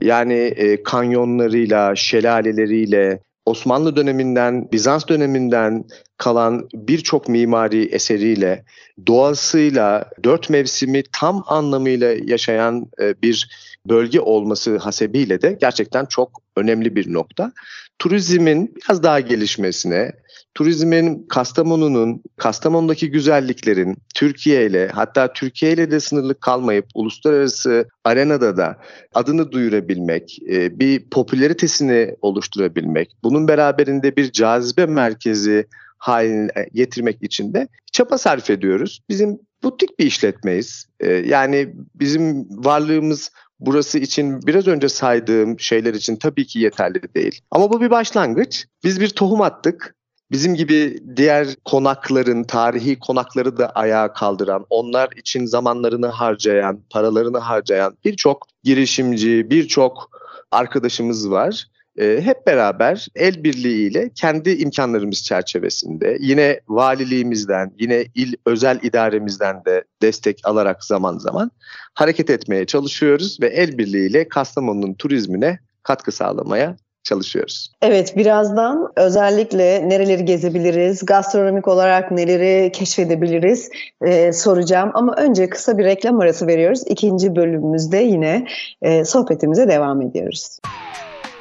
yani 0.00 0.34
e, 0.34 0.82
kanyonlarıyla, 0.82 1.96
şelaleleriyle, 1.96 3.20
Osmanlı 3.46 3.96
döneminden, 3.96 4.68
Bizans 4.72 5.08
döneminden 5.08 5.84
kalan 6.16 6.68
birçok 6.74 7.28
mimari 7.28 7.84
eseriyle, 7.84 8.64
doğasıyla, 9.06 10.10
dört 10.24 10.50
mevsimi 10.50 11.02
tam 11.12 11.44
anlamıyla 11.46 12.14
yaşayan 12.24 12.86
e, 13.00 13.22
bir 13.22 13.50
bölge 13.86 14.20
olması 14.20 14.76
hasebiyle 14.76 15.42
de 15.42 15.56
gerçekten 15.60 16.06
çok 16.06 16.42
önemli 16.56 16.96
bir 16.96 17.12
nokta. 17.12 17.52
Turizmin 18.00 18.74
biraz 18.76 19.02
daha 19.02 19.20
gelişmesine, 19.20 20.12
turizmin 20.54 21.26
Kastamonu'nun, 21.28 22.22
Kastamonu'daki 22.36 23.10
güzelliklerin 23.10 23.96
Türkiye 24.14 24.66
ile 24.66 24.88
hatta 24.88 25.32
Türkiye 25.32 25.72
ile 25.72 25.90
de 25.90 26.00
sınırlı 26.00 26.40
kalmayıp 26.40 26.86
uluslararası 26.94 27.88
arenada 28.04 28.56
da 28.56 28.78
adını 29.14 29.52
duyurabilmek, 29.52 30.38
e, 30.50 30.80
bir 30.80 31.10
popülaritesini 31.10 32.14
oluşturabilmek, 32.22 33.16
bunun 33.22 33.48
beraberinde 33.48 34.16
bir 34.16 34.32
cazibe 34.32 34.86
merkezi 34.86 35.66
haline 35.98 36.50
getirmek 36.72 37.22
için 37.22 37.54
de 37.54 37.68
çaba 37.92 38.18
sarf 38.18 38.50
ediyoruz. 38.50 39.00
Bizim 39.08 39.38
butik 39.62 39.98
bir 39.98 40.06
işletmeyiz. 40.06 40.86
E, 41.00 41.12
yani 41.12 41.74
bizim 41.94 42.46
varlığımız 42.50 43.30
burası 43.60 43.98
için 43.98 44.42
biraz 44.46 44.66
önce 44.66 44.88
saydığım 44.88 45.60
şeyler 45.60 45.94
için 45.94 46.16
tabii 46.16 46.46
ki 46.46 46.58
yeterli 46.58 47.14
değil. 47.14 47.40
Ama 47.50 47.70
bu 47.70 47.80
bir 47.80 47.90
başlangıç. 47.90 48.66
Biz 48.84 49.00
bir 49.00 49.08
tohum 49.08 49.40
attık. 49.40 49.94
Bizim 50.30 50.54
gibi 50.54 51.02
diğer 51.16 51.48
konakların, 51.64 52.44
tarihi 52.44 52.98
konakları 52.98 53.58
da 53.58 53.70
ayağa 53.70 54.12
kaldıran, 54.12 54.66
onlar 54.70 55.08
için 55.16 55.46
zamanlarını 55.46 56.06
harcayan, 56.06 56.80
paralarını 56.90 57.38
harcayan 57.38 57.96
birçok 58.04 58.46
girişimci, 58.64 59.50
birçok 59.50 60.10
arkadaşımız 60.50 61.30
var. 61.30 61.66
Ee, 61.98 62.20
hep 62.20 62.46
beraber 62.46 63.06
el 63.16 63.44
birliğiyle 63.44 64.10
kendi 64.14 64.50
imkanlarımız 64.50 65.24
çerçevesinde 65.24 66.16
yine 66.20 66.60
valiliğimizden, 66.68 67.72
yine 67.78 68.04
il 68.14 68.34
özel 68.46 68.78
idaremizden 68.82 69.64
de 69.64 69.84
destek 70.02 70.40
alarak 70.44 70.84
zaman 70.84 71.18
zaman 71.18 71.50
hareket 71.94 72.30
etmeye 72.30 72.66
çalışıyoruz 72.66 73.38
ve 73.40 73.46
el 73.46 73.78
birliğiyle 73.78 74.28
Kastamonu'nun 74.28 74.94
turizmine 74.94 75.58
katkı 75.82 76.12
sağlamaya 76.12 76.76
çalışıyoruz. 77.02 77.72
Evet 77.82 78.16
birazdan 78.16 78.92
özellikle 78.96 79.88
nereleri 79.88 80.24
gezebiliriz, 80.24 81.06
gastronomik 81.06 81.68
olarak 81.68 82.10
neleri 82.10 82.72
keşfedebiliriz 82.72 83.70
e, 84.04 84.32
soracağım. 84.32 84.90
Ama 84.94 85.14
önce 85.16 85.48
kısa 85.48 85.78
bir 85.78 85.84
reklam 85.84 86.20
arası 86.20 86.46
veriyoruz. 86.46 86.82
İkinci 86.86 87.36
bölümümüzde 87.36 87.98
yine 87.98 88.46
e, 88.82 89.04
sohbetimize 89.04 89.68
devam 89.68 90.02
ediyoruz. 90.02 90.58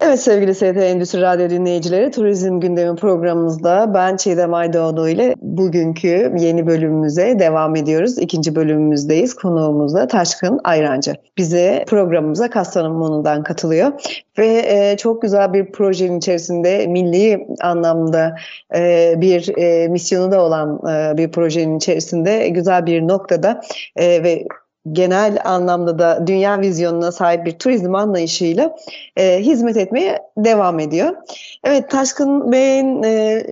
Evet 0.00 0.20
sevgili 0.20 0.54
ST 0.54 0.62
Endüstri 0.62 1.20
Radyo 1.20 1.50
dinleyicileri, 1.50 2.10
Turizm 2.10 2.60
Gündemi 2.60 2.96
programımızda 2.96 3.94
ben 3.94 4.16
Çiğdem 4.16 4.54
Aydoğdu 4.54 5.08
ile 5.08 5.34
bugünkü 5.42 6.32
yeni 6.38 6.66
bölümümüze 6.66 7.38
devam 7.38 7.76
ediyoruz. 7.76 8.18
İkinci 8.18 8.54
bölümümüzdeyiz. 8.54 9.34
Konuğumuz 9.34 9.94
da 9.94 10.06
Taşkın 10.06 10.60
Ayrancı. 10.64 11.14
Bize 11.36 11.84
programımıza 11.88 12.50
Kastamonu'dan 12.50 13.42
katılıyor 13.42 13.92
ve 14.38 14.46
e, 14.46 14.96
çok 14.96 15.22
güzel 15.22 15.52
bir 15.52 15.72
projenin 15.72 16.18
içerisinde 16.18 16.86
milli 16.86 17.46
anlamda 17.60 18.36
e, 18.74 19.14
bir 19.16 19.58
e, 19.58 19.88
misyonu 19.88 20.32
da 20.32 20.42
olan 20.42 20.80
e, 20.88 21.16
bir 21.16 21.30
projenin 21.30 21.76
içerisinde 21.76 22.48
güzel 22.48 22.86
bir 22.86 23.08
noktada 23.08 23.60
e, 23.96 24.22
ve 24.22 24.44
genel 24.92 25.38
anlamda 25.44 25.98
da 25.98 26.26
dünya 26.26 26.60
vizyonuna 26.60 27.12
sahip 27.12 27.46
bir 27.46 27.52
turizm 27.52 27.94
anlayışıyla 27.94 28.76
e, 29.16 29.38
hizmet 29.40 29.76
etmeye 29.76 30.18
devam 30.36 30.80
ediyor. 30.80 31.16
Evet 31.64 31.90
Taşkın 31.90 32.52
Bey'in 32.52 33.02
e, 33.02 33.42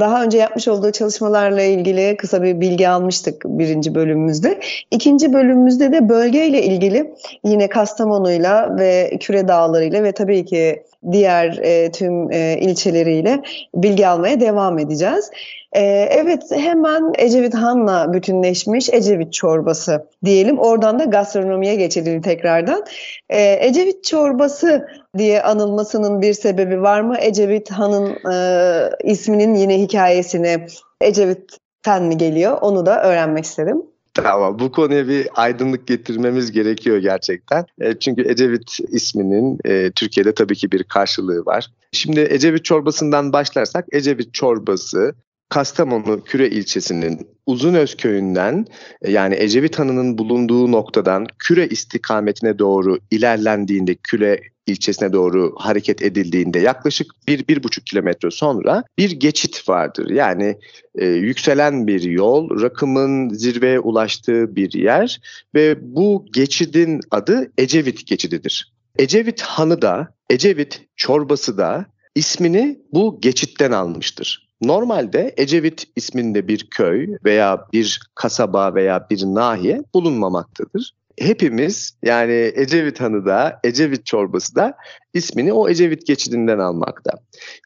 daha 0.00 0.24
önce 0.24 0.38
yapmış 0.38 0.68
olduğu 0.68 0.92
çalışmalarla 0.92 1.62
ilgili 1.62 2.16
kısa 2.16 2.42
bir 2.42 2.60
bilgi 2.60 2.88
almıştık 2.88 3.42
birinci 3.44 3.94
bölümümüzde. 3.94 4.60
İkinci 4.90 5.32
bölümümüzde 5.32 5.92
de 5.92 6.08
bölgeyle 6.08 6.62
ilgili 6.62 7.14
yine 7.44 7.68
Kastamonu'yla 7.68 8.76
ve 8.78 9.16
Küre 9.20 9.48
Dağları'yla 9.48 10.02
ve 10.02 10.12
tabii 10.12 10.44
ki 10.44 10.82
diğer 11.12 11.58
e, 11.62 11.92
tüm 11.92 12.32
e, 12.32 12.58
ilçeleriyle 12.60 13.42
bilgi 13.74 14.06
almaya 14.06 14.40
devam 14.40 14.78
edeceğiz. 14.78 15.30
E, 15.72 15.82
evet 16.10 16.42
hemen 16.50 17.12
Ecevit 17.18 17.54
Han'la 17.54 18.12
bütünleşmiş 18.12 18.88
Ecevit 18.92 19.32
çorbası 19.32 20.06
diyelim. 20.24 20.58
Oradan 20.58 20.98
da 20.98 21.04
gastronomiye 21.04 21.74
geçelim 21.74 22.22
tekrardan. 22.22 22.84
E, 23.30 23.66
Ecevit 23.66 24.04
çorbası 24.04 24.86
diye 25.18 25.42
anılmasının 25.42 26.22
bir 26.22 26.32
sebebi 26.32 26.82
var 26.82 27.00
mı? 27.00 27.16
Ecevit 27.20 27.70
Han'ın 27.70 28.32
e, 28.32 28.90
isminin 29.04 29.54
yine 29.54 29.78
hikayesine 29.78 30.66
Ecevit'ten 31.00 32.02
mi 32.02 32.16
geliyor? 32.16 32.58
Onu 32.60 32.86
da 32.86 33.02
öğrenmek 33.02 33.44
istedim. 33.44 33.82
Tamam 34.14 34.58
bu 34.58 34.72
konuya 34.72 35.08
bir 35.08 35.28
aydınlık 35.34 35.86
getirmemiz 35.86 36.52
gerekiyor 36.52 36.98
gerçekten. 36.98 37.66
E, 37.80 37.98
çünkü 37.98 38.28
Ecevit 38.28 38.78
isminin 38.88 39.58
e, 39.64 39.90
Türkiye'de 39.90 40.34
tabii 40.34 40.54
ki 40.54 40.72
bir 40.72 40.84
karşılığı 40.84 41.44
var. 41.46 41.70
Şimdi 41.92 42.20
Ecevit 42.30 42.64
çorbasından 42.64 43.32
başlarsak 43.32 43.86
Ecevit 43.92 44.34
çorbası 44.34 45.14
Kastamonu 45.48 46.24
Küre 46.24 46.48
ilçesinin 46.48 47.28
Uzunöz 47.46 47.96
köyünden 47.96 48.66
e, 49.02 49.10
yani 49.10 49.34
Ecevit 49.38 49.78
Hanı'nın 49.78 50.18
bulunduğu 50.18 50.72
noktadan 50.72 51.26
Küre 51.38 51.68
istikametine 51.68 52.58
doğru 52.58 52.98
ilerlendiğinde 53.10 53.94
Küre 53.94 54.40
ilçesine 54.66 55.12
doğru 55.12 55.54
hareket 55.58 56.02
edildiğinde 56.02 56.58
yaklaşık 56.58 57.12
1-1,5 57.28 57.84
kilometre 57.84 58.30
sonra 58.30 58.84
bir 58.98 59.10
geçit 59.10 59.68
vardır. 59.68 60.10
Yani 60.10 60.58
e, 60.94 61.06
yükselen 61.06 61.86
bir 61.86 62.02
yol, 62.02 62.62
rakımın 62.62 63.28
zirveye 63.28 63.80
ulaştığı 63.80 64.56
bir 64.56 64.72
yer 64.72 65.20
ve 65.54 65.94
bu 65.96 66.26
geçidin 66.32 67.00
adı 67.10 67.52
Ecevit 67.58 68.06
geçididir. 68.06 68.72
Ecevit 68.98 69.40
Hanı 69.40 69.82
da, 69.82 70.14
Ecevit 70.30 70.82
çorbası 70.96 71.58
da 71.58 71.86
ismini 72.14 72.78
bu 72.92 73.20
geçitten 73.20 73.72
almıştır. 73.72 74.48
Normalde 74.62 75.34
Ecevit 75.36 75.84
isminde 75.96 76.48
bir 76.48 76.66
köy 76.70 77.08
veya 77.24 77.66
bir 77.72 78.00
kasaba 78.14 78.74
veya 78.74 79.06
bir 79.10 79.24
nahiye 79.24 79.82
bulunmamaktadır. 79.94 80.94
Hepimiz 81.18 81.96
yani 82.02 82.52
Ecevit 82.54 83.00
Hanı 83.00 83.26
da 83.26 83.60
Ecevit 83.64 84.06
çorbası 84.06 84.54
da 84.54 84.74
ismini 85.14 85.52
o 85.52 85.68
Ecevit 85.68 86.06
geçidinden 86.06 86.58
almakta. 86.58 87.12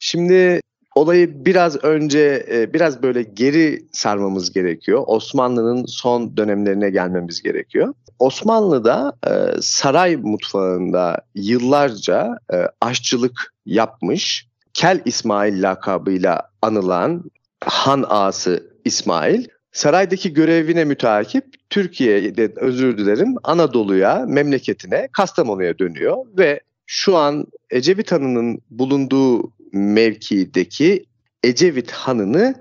Şimdi 0.00 0.60
olayı 0.94 1.44
biraz 1.44 1.84
önce 1.84 2.46
e, 2.52 2.72
biraz 2.72 3.02
böyle 3.02 3.22
geri 3.22 3.86
sarmamız 3.92 4.52
gerekiyor. 4.52 5.04
Osmanlı'nın 5.06 5.84
son 5.86 6.36
dönemlerine 6.36 6.90
gelmemiz 6.90 7.42
gerekiyor. 7.42 7.94
Osmanlı'da 8.18 9.12
e, 9.26 9.62
saray 9.62 10.16
mutfağında 10.16 11.16
yıllarca 11.34 12.38
e, 12.52 12.56
aşçılık 12.80 13.54
yapmış. 13.66 14.48
Kel 14.74 15.00
İsmail 15.04 15.62
lakabıyla 15.62 16.42
anılan 16.62 17.24
Han 17.64 18.04
ağası 18.08 18.72
İsmail 18.84 19.46
saraydaki 19.78 20.32
görevine 20.32 20.84
müteakip 20.84 21.44
Türkiye'de 21.70 22.52
özür 22.56 22.98
dilerim 22.98 23.34
Anadolu'ya, 23.44 24.24
memleketine, 24.28 25.08
Kastamonu'ya 25.12 25.78
dönüyor 25.78 26.16
ve 26.38 26.60
şu 26.86 27.16
an 27.16 27.46
Ecevit 27.70 28.12
Hanı'nın 28.12 28.60
bulunduğu 28.70 29.52
mevkideki 29.72 31.04
Ecevit 31.42 31.90
Hanı'nı 31.90 32.54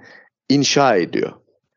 inşa 0.50 0.95
ediyor. 0.95 1.31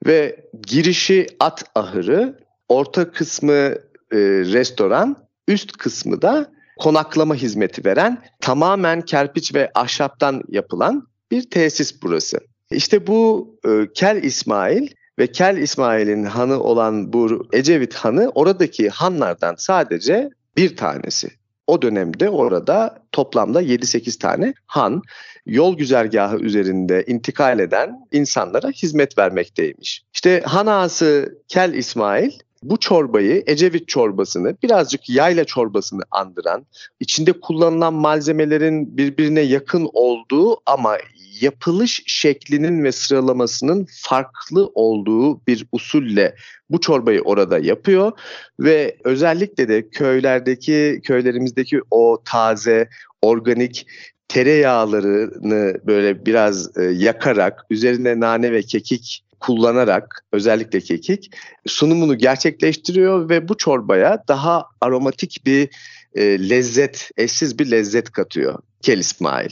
Ve 0.07 0.47
girişi 0.67 1.27
at 1.41 1.65
ahırı, 1.75 2.39
orta 2.69 3.11
kısmı 3.11 3.53
e, 3.53 4.19
restoran, 4.53 5.17
üst 5.49 5.73
kısmı 5.73 6.23
da 6.23 6.53
konaklama 6.79 7.35
hizmeti 7.35 7.85
veren 7.85 8.23
tamamen 8.41 9.01
kerpiç 9.01 9.55
ve 9.55 9.71
ahşaptan 9.75 10.43
yapılan 10.49 11.09
bir 11.31 11.51
tesis 11.51 12.03
burası. 12.03 12.41
İşte 12.71 13.07
bu 13.07 13.51
e, 13.65 13.93
Kel 13.95 14.23
İsmail 14.23 14.89
ve 15.19 15.27
Kel 15.27 15.57
İsmail'in 15.57 16.25
hanı 16.25 16.63
olan 16.63 17.13
bu 17.13 17.47
Ecevit 17.53 17.95
hanı 17.95 18.33
oradaki 18.35 18.89
hanlardan 18.89 19.55
sadece 19.59 20.31
bir 20.57 20.77
tanesi. 20.77 21.29
O 21.67 21.83
dönemde 21.83 22.31
orada 22.31 23.03
toplamda 23.13 23.63
7-8 23.63 24.19
tane 24.19 24.55
han 24.67 25.03
yol 25.47 25.77
güzergahı 25.77 26.37
üzerinde 26.37 27.05
intikal 27.07 27.59
eden 27.59 28.07
insanlara 28.13 28.69
hizmet 28.69 29.19
vermekteymiş. 29.19 30.03
İşte 30.15 30.43
han 30.47 30.67
ağası 30.67 31.39
Kel 31.49 31.75
İsmail 31.75 32.31
bu 32.63 32.77
çorbayı 32.77 33.43
Ecevit 33.47 33.89
çorbasını 33.89 34.57
birazcık 34.63 35.11
yayla 35.11 35.45
çorbasını 35.45 36.03
andıran, 36.11 36.67
içinde 37.01 37.33
kullanılan 37.33 37.95
malzemelerin 37.95 38.97
birbirine 38.97 39.41
yakın 39.41 39.89
olduğu 39.93 40.57
ama 40.67 40.97
yapılış 41.41 42.03
şeklinin 42.07 42.85
ve 42.85 42.93
sıralamasının 42.93 43.87
farklı 43.91 44.71
olduğu 44.75 45.47
bir 45.47 45.67
usulle 45.73 46.35
bu 46.71 46.81
çorbayı 46.81 47.21
orada 47.21 47.59
yapıyor 47.59 48.13
ve 48.61 48.97
özellikle 49.05 49.69
de 49.69 49.89
köylerdeki 49.89 51.01
köylerimizdeki 51.05 51.81
o 51.91 52.23
taze 52.25 52.89
organik 53.23 53.87
tereyağlarını 54.29 55.75
böyle 55.87 56.27
biraz 56.27 56.79
e, 56.79 56.83
yakarak 56.83 57.65
üzerine 57.71 58.21
nane 58.21 58.53
ve 58.53 58.63
kekik 58.63 59.25
kullanarak 59.41 60.25
özellikle 60.33 60.81
kekik 60.81 61.31
sunumunu 61.67 62.19
gerçekleştiriyor 62.19 63.29
ve 63.29 63.49
bu 63.49 63.57
çorbaya 63.57 64.25
daha 64.29 64.65
aromatik 64.81 65.43
bir 65.47 65.69
e, 66.15 66.49
lezzet, 66.49 67.11
eşsiz 67.17 67.59
bir 67.59 67.71
lezzet 67.71 68.11
katıyor 68.11 68.59
Kel 68.83 68.99
İsmail. 68.99 69.51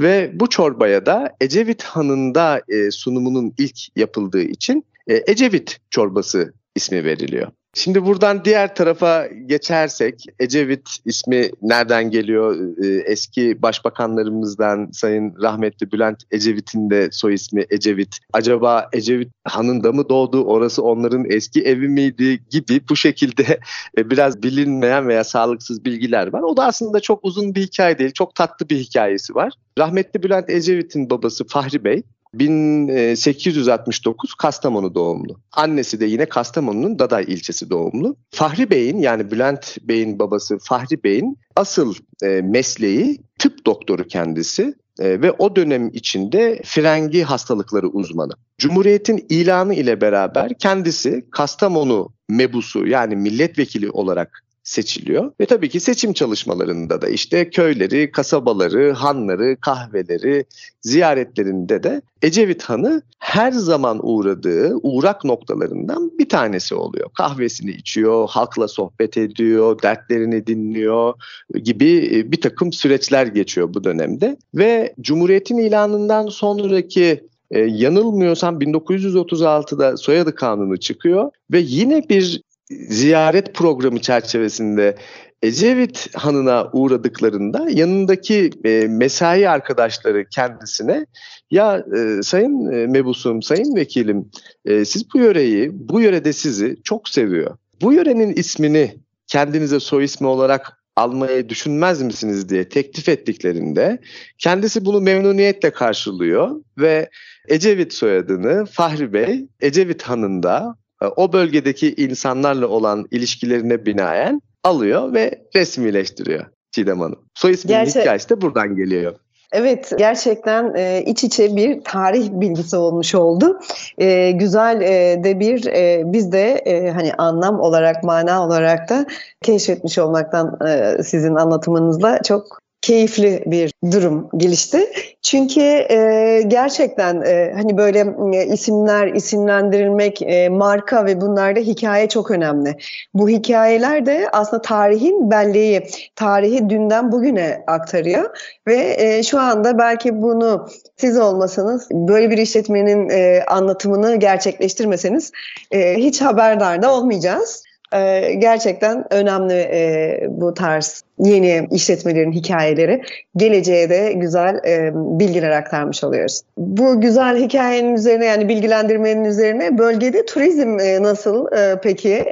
Ve 0.00 0.30
bu 0.34 0.48
çorbaya 0.48 1.06
da 1.06 1.36
Ecevit 1.40 1.82
Hanı'nda 1.82 2.62
e, 2.68 2.90
sunumunun 2.90 3.54
ilk 3.58 3.96
yapıldığı 3.96 4.42
için 4.42 4.86
e, 5.06 5.22
Ecevit 5.26 5.78
çorbası 5.90 6.52
ismi 6.74 7.04
veriliyor. 7.04 7.52
Şimdi 7.74 8.04
buradan 8.04 8.44
diğer 8.44 8.74
tarafa 8.74 9.26
geçersek 9.46 10.24
Ecevit 10.38 10.88
ismi 11.04 11.50
nereden 11.62 12.10
geliyor? 12.10 12.76
Ee, 12.84 12.86
eski 12.86 13.62
başbakanlarımızdan 13.62 14.90
Sayın 14.92 15.34
rahmetli 15.42 15.92
Bülent 15.92 16.22
Ecevit'in 16.30 16.90
de 16.90 17.08
soy 17.12 17.34
ismi 17.34 17.66
Ecevit. 17.70 18.18
Acaba 18.32 18.88
Ecevit 18.92 19.28
Han'ın 19.44 19.84
da 19.84 19.92
mı 19.92 20.08
doğdu? 20.08 20.44
Orası 20.44 20.82
onların 20.82 21.24
eski 21.30 21.62
evi 21.62 21.88
miydi 21.88 22.40
gibi 22.50 22.80
bu 22.88 22.96
şekilde 22.96 23.60
e, 23.98 24.10
biraz 24.10 24.42
bilinmeyen 24.42 25.08
veya 25.08 25.24
sağlıksız 25.24 25.84
bilgiler 25.84 26.32
var. 26.32 26.42
O 26.42 26.56
da 26.56 26.64
aslında 26.64 27.00
çok 27.00 27.24
uzun 27.24 27.54
bir 27.54 27.62
hikaye 27.62 27.98
değil. 27.98 28.12
Çok 28.12 28.34
tatlı 28.34 28.68
bir 28.68 28.76
hikayesi 28.76 29.34
var. 29.34 29.52
Rahmetli 29.78 30.22
Bülent 30.22 30.50
Ecevit'in 30.50 31.10
babası 31.10 31.46
Fahri 31.46 31.84
Bey 31.84 32.02
1869 32.34 34.34
Kastamonu 34.34 34.94
doğumlu. 34.94 35.40
Annesi 35.52 36.00
de 36.00 36.06
yine 36.06 36.26
Kastamonu'nun 36.26 36.98
Daday 36.98 37.24
ilçesi 37.28 37.70
doğumlu. 37.70 38.16
Fahri 38.30 38.70
Bey'in 38.70 38.98
yani 38.98 39.30
Bülent 39.30 39.78
Bey'in 39.82 40.18
babası 40.18 40.58
Fahri 40.58 41.04
Bey'in 41.04 41.38
asıl 41.56 41.94
e, 42.22 42.26
mesleği 42.26 43.18
tıp 43.38 43.66
doktoru 43.66 44.06
kendisi 44.06 44.74
e, 44.98 45.22
ve 45.22 45.32
o 45.32 45.56
dönem 45.56 45.90
içinde 45.92 46.62
frengi 46.64 47.22
hastalıkları 47.22 47.88
uzmanı. 47.88 48.32
Cumhuriyetin 48.58 49.26
ilanı 49.28 49.74
ile 49.74 50.00
beraber 50.00 50.58
kendisi 50.58 51.26
Kastamonu 51.30 52.12
mebusu 52.28 52.86
yani 52.86 53.16
milletvekili 53.16 53.90
olarak 53.90 54.44
seçiliyor. 54.62 55.32
Ve 55.40 55.46
tabii 55.46 55.68
ki 55.68 55.80
seçim 55.80 56.12
çalışmalarında 56.12 57.02
da 57.02 57.08
işte 57.08 57.50
köyleri, 57.50 58.12
kasabaları, 58.12 58.92
hanları, 58.92 59.56
kahveleri 59.60 60.44
ziyaretlerinde 60.80 61.82
de 61.82 62.02
Ecevit 62.22 62.62
Hanı 62.62 63.02
her 63.18 63.52
zaman 63.52 64.00
uğradığı 64.02 64.74
uğrak 64.82 65.24
noktalarından 65.24 66.10
bir 66.18 66.28
tanesi 66.28 66.74
oluyor. 66.74 67.10
Kahvesini 67.14 67.70
içiyor, 67.70 68.28
halkla 68.28 68.68
sohbet 68.68 69.16
ediyor, 69.16 69.82
dertlerini 69.82 70.46
dinliyor 70.46 71.14
gibi 71.62 72.10
e, 72.12 72.32
bir 72.32 72.40
takım 72.40 72.72
süreçler 72.72 73.26
geçiyor 73.26 73.74
bu 73.74 73.84
dönemde. 73.84 74.36
Ve 74.54 74.94
Cumhuriyet'in 75.00 75.58
ilanından 75.58 76.26
sonraki 76.26 77.32
ee, 77.52 77.60
yanılmıyorsam 77.60 78.60
1936'da 78.60 79.96
soyadı 79.96 80.34
kanunu 80.34 80.76
çıkıyor 80.76 81.30
ve 81.50 81.60
yine 81.60 82.08
bir 82.08 82.42
ziyaret 82.70 83.54
programı 83.54 84.00
çerçevesinde 84.00 84.96
Ecevit 85.42 86.16
Hanı'na 86.16 86.70
uğradıklarında 86.72 87.66
yanındaki 87.70 88.50
e, 88.64 88.86
mesai 88.88 89.48
arkadaşları 89.48 90.24
kendisine 90.28 91.06
ya 91.50 91.84
e, 91.96 92.22
sayın 92.22 92.72
e, 92.72 92.86
mebusum, 92.86 93.42
sayın 93.42 93.76
vekilim 93.76 94.30
e, 94.64 94.84
siz 94.84 95.14
bu 95.14 95.18
yöreyi, 95.18 95.70
bu 95.72 96.00
yörede 96.00 96.32
sizi 96.32 96.76
çok 96.84 97.08
seviyor. 97.08 97.56
Bu 97.82 97.92
yörenin 97.92 98.32
ismini 98.32 98.96
kendinize 99.26 99.80
soy 99.80 100.04
ismi 100.04 100.26
olarak 100.26 100.82
almayı 100.96 101.48
düşünmez 101.48 102.02
misiniz 102.02 102.48
diye 102.48 102.68
teklif 102.68 103.08
ettiklerinde 103.08 103.98
kendisi 104.38 104.84
bunu 104.84 105.00
memnuniyetle 105.00 105.70
karşılıyor 105.70 106.50
ve 106.78 107.08
Ecevit 107.48 107.92
soyadını 107.92 108.66
Fahri 108.66 109.12
Bey 109.12 109.46
Ecevit 109.60 110.02
Hanı'nda 110.02 110.76
o 111.08 111.32
bölgedeki 111.32 111.94
insanlarla 111.94 112.68
olan 112.68 113.06
ilişkilerine 113.10 113.86
binaen 113.86 114.42
alıyor 114.64 115.12
ve 115.12 115.42
resmileştiriyor 115.56 116.44
Çiğdem 116.70 117.00
Hanım. 117.00 117.18
Soy 117.34 117.52
isminin 117.52 117.78
Gerçek... 117.78 118.02
hikayesi 118.02 118.30
de 118.30 118.40
buradan 118.40 118.76
geliyor. 118.76 119.14
Evet 119.52 119.92
gerçekten 119.98 120.74
e, 120.76 121.02
iç 121.06 121.24
içe 121.24 121.56
bir 121.56 121.84
tarih 121.84 122.30
bilgisi 122.32 122.76
olmuş 122.76 123.14
oldu. 123.14 123.60
E, 123.98 124.30
güzel 124.30 124.80
e, 124.80 125.24
de 125.24 125.40
bir 125.40 125.66
e, 125.66 126.02
biz 126.04 126.32
de 126.32 126.52
e, 126.52 126.90
hani 126.90 127.14
anlam 127.14 127.60
olarak 127.60 128.04
mana 128.04 128.46
olarak 128.46 128.88
da 128.88 129.06
keşfetmiş 129.42 129.98
olmaktan 129.98 130.58
e, 130.68 131.02
sizin 131.02 131.34
anlatımınızla 131.34 132.22
çok 132.22 132.61
keyifli 132.82 133.42
bir 133.46 133.72
durum 133.90 134.28
gelişti. 134.36 134.92
Çünkü 135.22 135.60
e, 135.60 136.42
gerçekten 136.46 137.22
e, 137.22 137.52
hani 137.56 137.76
böyle 137.76 138.14
e, 138.34 138.46
isimler, 138.46 139.06
isimlendirilmek, 139.06 140.22
e, 140.22 140.48
marka 140.48 141.06
ve 141.06 141.20
bunlarda 141.20 141.60
hikaye 141.60 142.08
çok 142.08 142.30
önemli. 142.30 142.76
Bu 143.14 143.28
hikayeler 143.28 144.06
de 144.06 144.28
aslında 144.32 144.62
tarihin 144.62 145.30
belleği, 145.30 145.86
tarihi 146.16 146.70
dünden 146.70 147.12
bugüne 147.12 147.64
aktarıyor 147.66 148.38
ve 148.66 148.96
e, 148.98 149.22
şu 149.22 149.40
anda 149.40 149.78
belki 149.78 150.22
bunu 150.22 150.68
siz 150.96 151.18
olmasanız 151.18 151.88
böyle 151.90 152.30
bir 152.30 152.38
işletmenin 152.38 153.08
e, 153.08 153.44
anlatımını 153.48 154.16
gerçekleştirmeseniz 154.16 155.32
e, 155.70 155.94
hiç 155.94 156.20
haberdar 156.20 156.82
da 156.82 156.94
olmayacağız. 156.94 157.62
Ee, 157.94 158.34
gerçekten 158.38 159.04
önemli 159.10 159.54
e, 159.54 160.26
bu 160.28 160.54
tarz 160.54 161.02
yeni 161.18 161.68
işletmelerin 161.70 162.32
hikayeleri. 162.32 163.02
Geleceğe 163.36 163.90
de 163.90 164.12
güzel 164.12 164.60
e, 164.66 164.90
bilgiler 164.94 165.50
aktarmış 165.50 166.04
oluyoruz. 166.04 166.40
Bu 166.56 167.00
güzel 167.00 167.36
hikayenin 167.36 167.94
üzerine 167.94 168.24
yani 168.24 168.48
bilgilendirmenin 168.48 169.24
üzerine 169.24 169.78
bölgede 169.78 170.26
turizm 170.26 170.78
e, 170.78 171.02
nasıl 171.02 171.46
peki? 171.82 172.24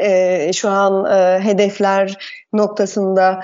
Şu 0.55 0.69
an 0.69 1.07
hedefler 1.41 2.19
noktasında 2.53 3.41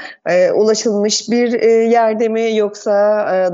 ulaşılmış 0.54 1.30
bir 1.30 1.60
yerde 1.90 2.28
mi 2.28 2.56
yoksa 2.56 2.92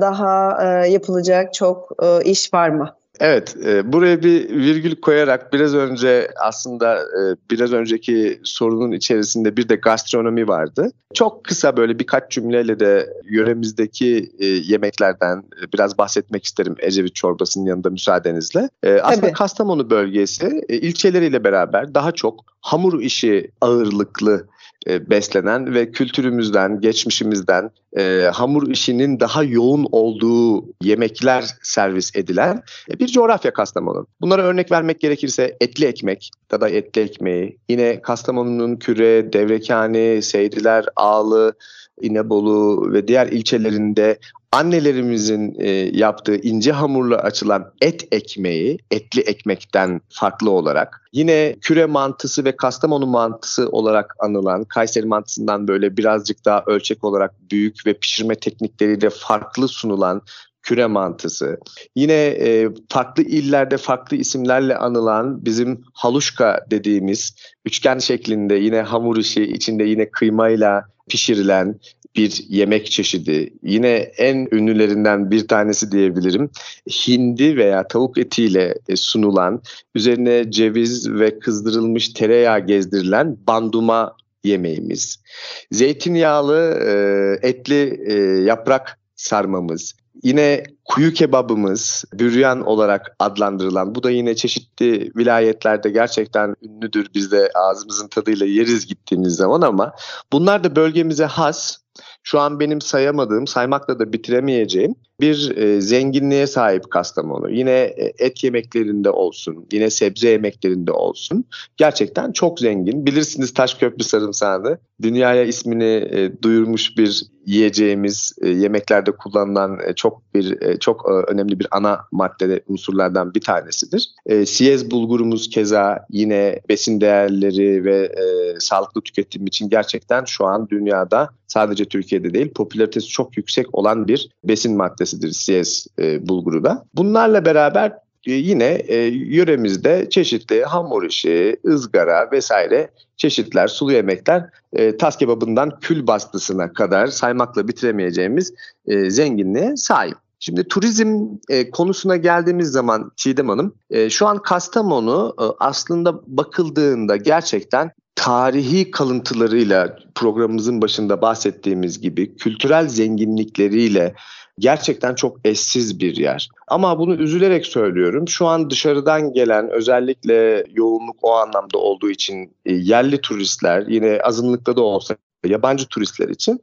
daha 0.00 0.62
yapılacak 0.84 1.54
çok 1.54 1.96
iş 2.24 2.54
var 2.54 2.68
mı? 2.68 2.94
Evet, 3.22 3.56
e, 3.66 3.92
buraya 3.92 4.22
bir 4.22 4.48
virgül 4.48 4.96
koyarak 4.96 5.52
biraz 5.52 5.74
önce 5.74 6.28
aslında 6.40 6.98
e, 6.98 7.20
biraz 7.50 7.72
önceki 7.72 8.40
sorunun 8.44 8.92
içerisinde 8.92 9.56
bir 9.56 9.68
de 9.68 9.76
gastronomi 9.76 10.48
vardı. 10.48 10.92
Çok 11.14 11.44
kısa 11.44 11.76
böyle 11.76 11.98
birkaç 11.98 12.30
cümleyle 12.30 12.80
de 12.80 13.12
yöremizdeki 13.30 14.32
e, 14.38 14.46
yemeklerden 14.46 15.38
e, 15.38 15.72
biraz 15.74 15.98
bahsetmek 15.98 16.44
isterim 16.44 16.74
Ecevit 16.78 17.14
çorbasının 17.14 17.66
yanında 17.66 17.90
müsaadenizle. 17.90 18.68
E, 18.82 18.92
aslında 18.92 19.20
Tabii. 19.20 19.32
Kastamonu 19.32 19.90
bölgesi 19.90 20.64
e, 20.68 20.76
ilçeleriyle 20.76 21.44
beraber 21.44 21.94
daha 21.94 22.12
çok 22.12 22.44
hamur 22.60 23.00
işi 23.00 23.50
ağırlıklı 23.60 24.46
e, 24.88 25.10
beslenen 25.10 25.74
ve 25.74 25.90
kültürümüzden, 25.90 26.80
geçmişimizden 26.80 27.70
e, 27.96 28.30
hamur 28.34 28.70
işinin 28.70 29.20
daha 29.20 29.42
yoğun 29.42 29.86
olduğu 29.92 30.64
yemekler 30.82 31.44
servis 31.62 32.16
edilen 32.16 32.62
e, 32.90 32.98
bir 32.98 33.08
coğrafya 33.08 33.52
Kastamonu. 33.52 34.06
Bunlara 34.20 34.42
örnek 34.42 34.72
vermek 34.72 35.00
gerekirse 35.00 35.56
etli 35.60 35.86
ekmek, 35.86 36.30
da 36.50 36.68
etli 36.68 37.00
ekmeği, 37.00 37.58
yine 37.68 38.02
Kastamonu'nun 38.02 38.76
Küre, 38.76 39.32
Devrekani, 39.32 40.22
Seydiler, 40.22 40.84
Ağlı, 40.96 41.54
İnebolu 42.00 42.92
ve 42.92 43.08
diğer 43.08 43.26
ilçelerinde 43.26 44.18
annelerimizin 44.52 45.56
e, 45.58 45.70
yaptığı 45.92 46.36
ince 46.36 46.72
hamurla 46.72 47.16
açılan 47.16 47.72
et 47.80 48.08
ekmeği 48.12 48.78
etli 48.90 49.20
ekmekten 49.20 50.00
farklı 50.08 50.50
olarak 50.50 51.08
yine 51.12 51.56
küre 51.60 51.86
mantısı 51.86 52.44
ve 52.44 52.56
Kastamonu 52.56 53.06
mantısı 53.06 53.68
olarak 53.68 54.14
anılan 54.18 54.64
Kayseri 54.64 55.06
mantısından 55.06 55.68
böyle 55.68 55.96
birazcık 55.96 56.44
daha 56.44 56.64
ölçek 56.66 57.04
olarak 57.04 57.34
büyük 57.50 57.86
ve 57.86 57.94
pişirme 57.94 58.34
teknikleriyle 58.34 59.10
farklı 59.10 59.68
sunulan 59.68 60.22
küre 60.62 60.86
mantısı. 60.86 61.58
Yine 61.96 62.12
e, 62.26 62.68
farklı 62.88 63.22
illerde 63.22 63.76
farklı 63.76 64.16
isimlerle 64.16 64.76
anılan 64.76 65.44
bizim 65.44 65.84
haluşka 65.94 66.66
dediğimiz 66.70 67.36
üçgen 67.64 67.98
şeklinde 67.98 68.54
yine 68.54 68.80
hamur 68.82 69.16
işi 69.16 69.42
içinde 69.42 69.84
yine 69.84 70.10
kıymayla 70.10 70.84
pişirilen 71.08 71.80
bir 72.16 72.44
yemek 72.48 72.90
çeşidi. 72.90 73.52
Yine 73.62 73.92
en 74.16 74.48
ünlülerinden 74.52 75.30
bir 75.30 75.48
tanesi 75.48 75.92
diyebilirim. 75.92 76.50
Hindi 76.88 77.56
veya 77.56 77.88
tavuk 77.88 78.18
etiyle 78.18 78.74
e, 78.88 78.96
sunulan, 78.96 79.62
üzerine 79.94 80.50
ceviz 80.50 81.10
ve 81.10 81.38
kızdırılmış 81.38 82.08
tereyağı 82.08 82.66
gezdirilen 82.66 83.36
banduma 83.46 84.16
yemeğimiz. 84.44 85.22
Zeytinyağlı 85.70 86.80
e, 86.86 87.48
etli 87.48 88.00
e, 88.06 88.14
yaprak 88.42 88.98
sarmamız. 89.16 89.94
Yine 90.22 90.64
kuyu 90.84 91.12
kebabımız 91.12 92.04
büryan 92.12 92.66
olarak 92.66 93.16
adlandırılan 93.18 93.94
bu 93.94 94.02
da 94.02 94.10
yine 94.10 94.36
çeşitli 94.36 95.10
vilayetlerde 95.16 95.90
gerçekten 95.90 96.54
ünlüdür. 96.62 97.06
Biz 97.14 97.32
de 97.32 97.50
ağzımızın 97.54 98.08
tadıyla 98.08 98.46
yeriz 98.46 98.86
gittiğimiz 98.86 99.34
zaman 99.34 99.60
ama 99.60 99.92
bunlar 100.32 100.64
da 100.64 100.76
bölgemize 100.76 101.24
has 101.24 101.81
şu 102.22 102.40
an 102.40 102.60
benim 102.60 102.80
sayamadığım, 102.80 103.46
saymakla 103.46 103.98
da 103.98 104.12
bitiremeyeceğim 104.12 104.94
bir 105.22 105.56
e, 105.56 105.80
zenginliğe 105.80 106.46
sahip 106.46 106.90
Kastamonu. 106.90 107.50
Yine 107.50 107.70
e, 107.70 108.12
et 108.18 108.44
yemeklerinde 108.44 109.10
olsun, 109.10 109.66
yine 109.72 109.90
sebze 109.90 110.28
yemeklerinde 110.28 110.92
olsun. 110.92 111.44
Gerçekten 111.76 112.32
çok 112.32 112.60
zengin. 112.60 113.06
Bilirsiniz 113.06 113.54
Taşköprü 113.54 114.04
sarımsağını. 114.04 114.78
Dünyaya 115.02 115.44
ismini 115.44 116.08
e, 116.12 116.42
duyurmuş 116.42 116.98
bir 116.98 117.22
yiyeceğimiz 117.46 118.32
e, 118.42 118.48
yemeklerde 118.48 119.12
kullanılan 119.12 119.78
e, 119.86 119.94
çok 119.94 120.34
bir 120.34 120.62
e, 120.62 120.78
çok 120.78 121.08
e, 121.08 121.32
önemli 121.32 121.60
bir 121.60 121.66
ana 121.70 122.00
maddede 122.12 122.62
unsurlardan 122.66 123.34
bir 123.34 123.40
tanesidir. 123.40 124.08
E, 124.26 124.46
siyez 124.46 124.90
bulgurumuz 124.90 125.50
keza 125.50 126.06
yine 126.10 126.60
besin 126.68 127.00
değerleri 127.00 127.84
ve 127.84 127.96
e, 128.04 128.24
sağlıklı 128.60 129.00
tüketim 129.00 129.46
için 129.46 129.68
gerçekten 129.68 130.24
şu 130.24 130.46
an 130.46 130.68
dünyada 130.68 131.28
sadece 131.52 131.84
Türkiye'de 131.84 132.34
değil 132.34 132.52
popülaritesi 132.52 133.08
çok 133.08 133.36
yüksek 133.36 133.74
olan 133.74 134.08
bir 134.08 134.30
besin 134.44 134.76
maddesidir 134.76 135.30
siyez 135.30 135.86
e, 135.98 136.28
bulguru 136.28 136.64
da. 136.64 136.84
Bunlarla 136.94 137.44
beraber 137.44 137.92
e, 138.26 138.32
yine 138.32 138.64
e, 138.64 138.96
yöremizde 139.06 140.06
çeşitli 140.10 140.64
hamur 140.64 141.04
işi, 141.04 141.56
ızgara 141.66 142.30
vesaire 142.32 142.90
çeşitler, 143.16 143.68
sulu 143.68 143.92
yemekler 143.92 144.44
e, 144.72 144.96
tas 144.96 145.16
kebabından 145.16 145.78
kül 145.80 146.06
bastısına 146.06 146.72
kadar 146.72 147.06
saymakla 147.06 147.68
bitiremeyeceğimiz 147.68 148.54
e, 148.86 149.10
zenginliğe 149.10 149.76
sahip. 149.76 150.16
Şimdi 150.40 150.68
turizm 150.68 151.26
e, 151.48 151.70
konusuna 151.70 152.16
geldiğimiz 152.16 152.68
zaman 152.68 153.12
Çiğdem 153.16 153.48
Hanım, 153.48 153.74
e, 153.90 154.10
şu 154.10 154.26
an 154.26 154.38
Kastamonu 154.42 155.34
e, 155.40 155.44
aslında 155.58 156.20
bakıldığında 156.26 157.16
gerçekten 157.16 157.90
tarihi 158.14 158.90
kalıntılarıyla 158.90 159.98
programımızın 160.14 160.82
başında 160.82 161.22
bahsettiğimiz 161.22 162.00
gibi 162.00 162.36
kültürel 162.36 162.88
zenginlikleriyle 162.88 164.14
gerçekten 164.58 165.14
çok 165.14 165.38
eşsiz 165.44 166.00
bir 166.00 166.16
yer. 166.16 166.48
Ama 166.68 166.98
bunu 166.98 167.14
üzülerek 167.14 167.66
söylüyorum. 167.66 168.28
Şu 168.28 168.46
an 168.46 168.70
dışarıdan 168.70 169.32
gelen 169.32 169.70
özellikle 169.70 170.64
yoğunluk 170.70 171.16
o 171.22 171.32
anlamda 171.32 171.78
olduğu 171.78 172.10
için 172.10 172.56
e, 172.66 172.72
yerli 172.72 173.20
turistler 173.20 173.86
yine 173.88 174.20
azınlıkta 174.20 174.76
da 174.76 174.82
olsa 174.82 175.16
yabancı 175.46 175.86
turistler 175.86 176.28
için 176.28 176.60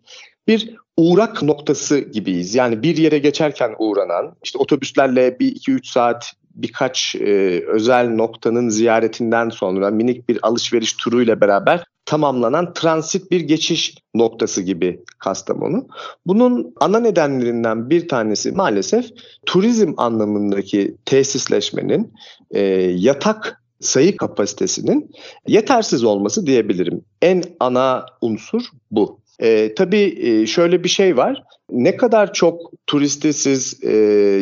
bir 0.47 0.75
uğrak 0.97 1.43
noktası 1.43 1.99
gibiyiz. 1.99 2.55
Yani 2.55 2.83
bir 2.83 2.97
yere 2.97 3.17
geçerken 3.17 3.75
uğranan, 3.79 4.35
işte 4.43 4.57
otobüslerle 4.57 5.39
bir 5.39 5.47
iki 5.47 5.71
üç 5.71 5.87
saat 5.87 6.33
birkaç 6.61 7.15
e, 7.15 7.63
özel 7.67 8.09
noktanın 8.09 8.69
ziyaretinden 8.69 9.49
sonra 9.49 9.89
minik 9.89 10.29
bir 10.29 10.39
alışveriş 10.41 10.93
turuyla 10.93 11.41
beraber 11.41 11.83
tamamlanan 12.05 12.73
transit 12.73 13.31
bir 13.31 13.41
geçiş 13.41 13.95
noktası 14.15 14.61
gibi 14.61 15.03
Kastamonu. 15.19 15.87
Bunun 16.25 16.73
ana 16.79 16.99
nedenlerinden 16.99 17.89
bir 17.89 18.07
tanesi 18.07 18.51
maalesef 18.51 19.05
turizm 19.45 19.93
anlamındaki 19.97 20.95
tesisleşmenin 21.05 22.13
e, 22.51 22.61
yatak 22.95 23.61
sayı 23.79 24.17
kapasitesinin 24.17 25.11
yetersiz 25.47 26.03
olması 26.03 26.45
diyebilirim. 26.45 27.01
En 27.21 27.43
ana 27.59 28.05
unsur 28.21 28.61
bu. 28.91 29.19
E, 29.39 29.73
tabii 29.75 30.17
e, 30.19 30.47
şöyle 30.47 30.83
bir 30.83 30.89
şey 30.89 31.17
var. 31.17 31.43
Ne 31.71 31.97
kadar 31.97 32.33
çok 32.33 32.71
turisti 32.87 33.33
siz 33.33 33.83
e, 33.83 33.91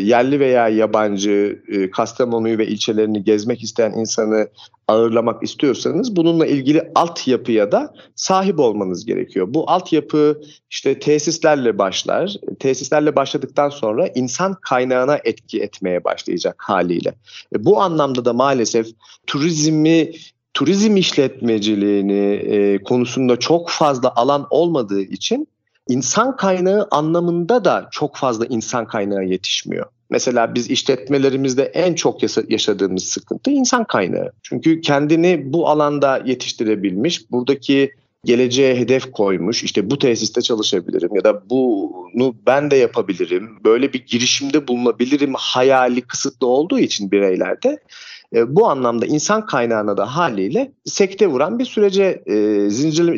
yerli 0.03 0.39
veya 0.39 0.69
yabancı 0.69 1.61
e, 1.67 1.91
Kastamonu'yu 1.91 2.57
ve 2.57 2.67
ilçelerini 2.67 3.23
gezmek 3.23 3.63
isteyen 3.63 3.91
insanı 3.91 4.47
ağırlamak 4.87 5.43
istiyorsanız 5.43 6.15
bununla 6.15 6.45
ilgili 6.45 6.91
altyapıya 6.95 7.71
da 7.71 7.93
sahip 8.15 8.59
olmanız 8.59 9.05
gerekiyor. 9.05 9.47
Bu 9.49 9.71
altyapı 9.71 10.41
işte 10.69 10.99
tesislerle 10.99 11.77
başlar. 11.77 12.35
Tesislerle 12.59 13.15
başladıktan 13.15 13.69
sonra 13.69 14.07
insan 14.07 14.53
kaynağına 14.61 15.19
etki 15.23 15.61
etmeye 15.61 16.03
başlayacak 16.03 16.55
haliyle. 16.67 17.13
E, 17.55 17.65
bu 17.65 17.81
anlamda 17.81 18.25
da 18.25 18.33
maalesef 18.33 18.87
turizmi 19.27 20.11
turizm 20.57 20.97
işletmeciliğini 20.97 22.33
e, 22.33 22.83
konusunda 22.83 23.39
çok 23.39 23.69
fazla 23.69 24.15
alan 24.15 24.47
olmadığı 24.49 25.01
için 25.01 25.47
insan 25.89 26.35
kaynağı 26.35 26.87
anlamında 26.91 27.65
da 27.65 27.87
çok 27.91 28.15
fazla 28.15 28.45
insan 28.45 28.87
kaynağı 28.87 29.25
yetişmiyor. 29.25 29.85
Mesela 30.09 30.55
biz 30.55 30.69
işletmelerimizde 30.69 31.63
en 31.63 31.93
çok 31.93 32.23
yaşadığımız 32.51 33.03
sıkıntı 33.03 33.51
insan 33.51 33.83
kaynağı. 33.83 34.31
Çünkü 34.43 34.81
kendini 34.81 35.53
bu 35.53 35.69
alanda 35.69 36.21
yetiştirebilmiş, 36.25 37.31
buradaki 37.31 37.91
geleceğe 38.25 38.75
hedef 38.75 39.11
koymuş. 39.11 39.63
İşte 39.63 39.89
bu 39.89 39.99
tesiste 39.99 40.41
çalışabilirim 40.41 41.15
ya 41.15 41.23
da 41.23 41.49
bunu 41.49 42.35
ben 42.47 42.71
de 42.71 42.75
yapabilirim. 42.75 43.49
Böyle 43.65 43.93
bir 43.93 44.05
girişimde 44.05 44.67
bulunabilirim 44.67 45.33
hayali 45.37 46.01
kısıtlı 46.01 46.47
olduğu 46.47 46.79
için 46.79 47.11
bireylerde 47.11 47.77
e, 48.35 48.55
bu 48.55 48.67
anlamda 48.67 49.05
insan 49.05 49.45
kaynağına 49.45 49.97
da 49.97 50.15
haliyle 50.15 50.71
sekte 50.85 51.27
vuran 51.27 51.59
bir 51.59 51.65
sürece 51.65 52.23
e, 52.25 52.69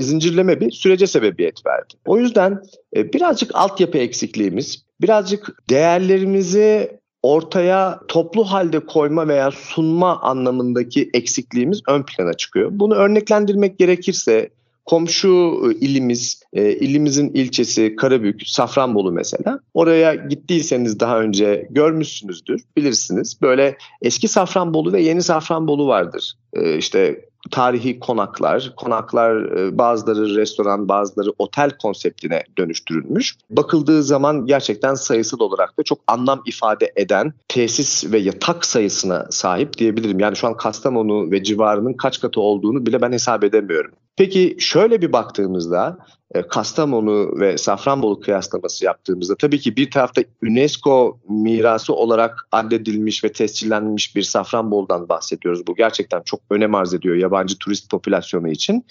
zincirleme, 0.02 0.62
bir 0.62 0.72
sürece 0.72 1.08
sebebiyet 1.08 1.66
verdi. 1.66 1.94
O 2.06 2.18
yüzden 2.18 2.62
e, 2.96 3.14
birazcık 3.14 3.52
altyapı 3.54 3.98
eksikliğimiz, 3.98 4.86
birazcık 5.02 5.70
değerlerimizi 5.70 7.00
ortaya 7.24 8.00
toplu 8.08 8.44
halde 8.44 8.80
koyma 8.80 9.28
veya 9.28 9.52
sunma 9.52 10.22
anlamındaki 10.22 11.10
eksikliğimiz 11.14 11.82
ön 11.88 12.04
plana 12.04 12.34
çıkıyor. 12.34 12.70
Bunu 12.74 12.96
örneklendirmek 12.96 13.80
gerekirse 13.80 14.50
komşu 14.90 15.62
e, 15.66 15.76
ilimiz, 15.86 16.42
e, 16.54 16.72
ilimizin 16.72 17.30
ilçesi 17.34 17.96
Karabük, 17.96 18.48
Safranbolu 18.48 19.12
mesela. 19.12 19.60
Oraya 19.74 20.16
gittiyseniz 20.16 21.00
daha 21.00 21.20
önce 21.20 21.68
görmüşsünüzdür, 21.70 22.62
bilirsiniz. 22.78 23.42
Böyle 23.42 23.78
eski 24.02 24.28
Safranbolu 24.28 24.94
ve 24.94 25.02
yeni 25.02 25.24
Safranbolu 25.24 25.88
vardır. 25.88 26.34
E, 26.54 26.78
işte 26.78 27.26
tarihi 27.52 28.00
konaklar, 28.00 28.74
konaklar 28.78 29.58
e, 29.58 29.78
bazıları 29.78 30.36
restoran, 30.36 30.88
bazıları 30.88 31.34
otel 31.40 31.72
konseptine 31.82 32.44
dönüştürülmüş. 32.58 33.38
Bakıldığı 33.50 34.04
zaman 34.04 34.46
gerçekten 34.46 34.94
sayısal 34.94 35.40
olarak 35.40 35.80
da 35.80 35.84
çok 35.84 36.00
anlam 36.08 36.42
ifade 36.46 36.94
eden 36.96 37.34
tesis 37.48 38.12
ve 38.12 38.18
yatak 38.18 38.66
sayısına 38.66 39.28
sahip 39.30 39.78
diyebilirim. 39.78 40.20
Yani 40.20 40.36
şu 40.36 40.48
an 40.48 40.58
Kastamonu 40.58 41.32
ve 41.32 41.44
civarının 41.44 41.94
kaç 41.94 42.22
katı 42.22 42.42
olduğunu 42.42 42.86
bile 42.86 43.02
ben 43.02 43.12
hesap 43.12 43.44
edemiyorum. 43.44 43.92
Peki 44.20 44.56
şöyle 44.60 45.02
bir 45.02 45.14
baktığımızda 45.14 45.98
e, 46.36 46.42
Kastamonu 46.42 47.40
ve 47.40 47.58
Safranbolu 47.58 48.20
kıyaslaması 48.20 48.86
yaptığımızda 48.86 49.36
tabii 49.36 49.60
ki 49.60 49.76
bir 49.76 49.92
tarafta 49.92 50.22
UNESCO 50.44 51.20
mirası 51.30 51.94
olarak 51.94 52.48
addedilmiş 52.52 53.24
ve 53.24 53.32
tescillenmiş 53.32 54.16
bir 54.16 54.22
Safranbolu'dan 54.22 55.10
bahsediyoruz. 55.10 55.68
Bu 55.68 55.76
gerçekten 55.76 56.22
çok 56.22 56.40
önem 56.50 56.76
arz 56.76 56.94
ediyor 56.94 57.16
yabancı 57.16 57.58
turist 57.58 57.90
popülasyonu 57.92 58.50
için. 58.50 58.86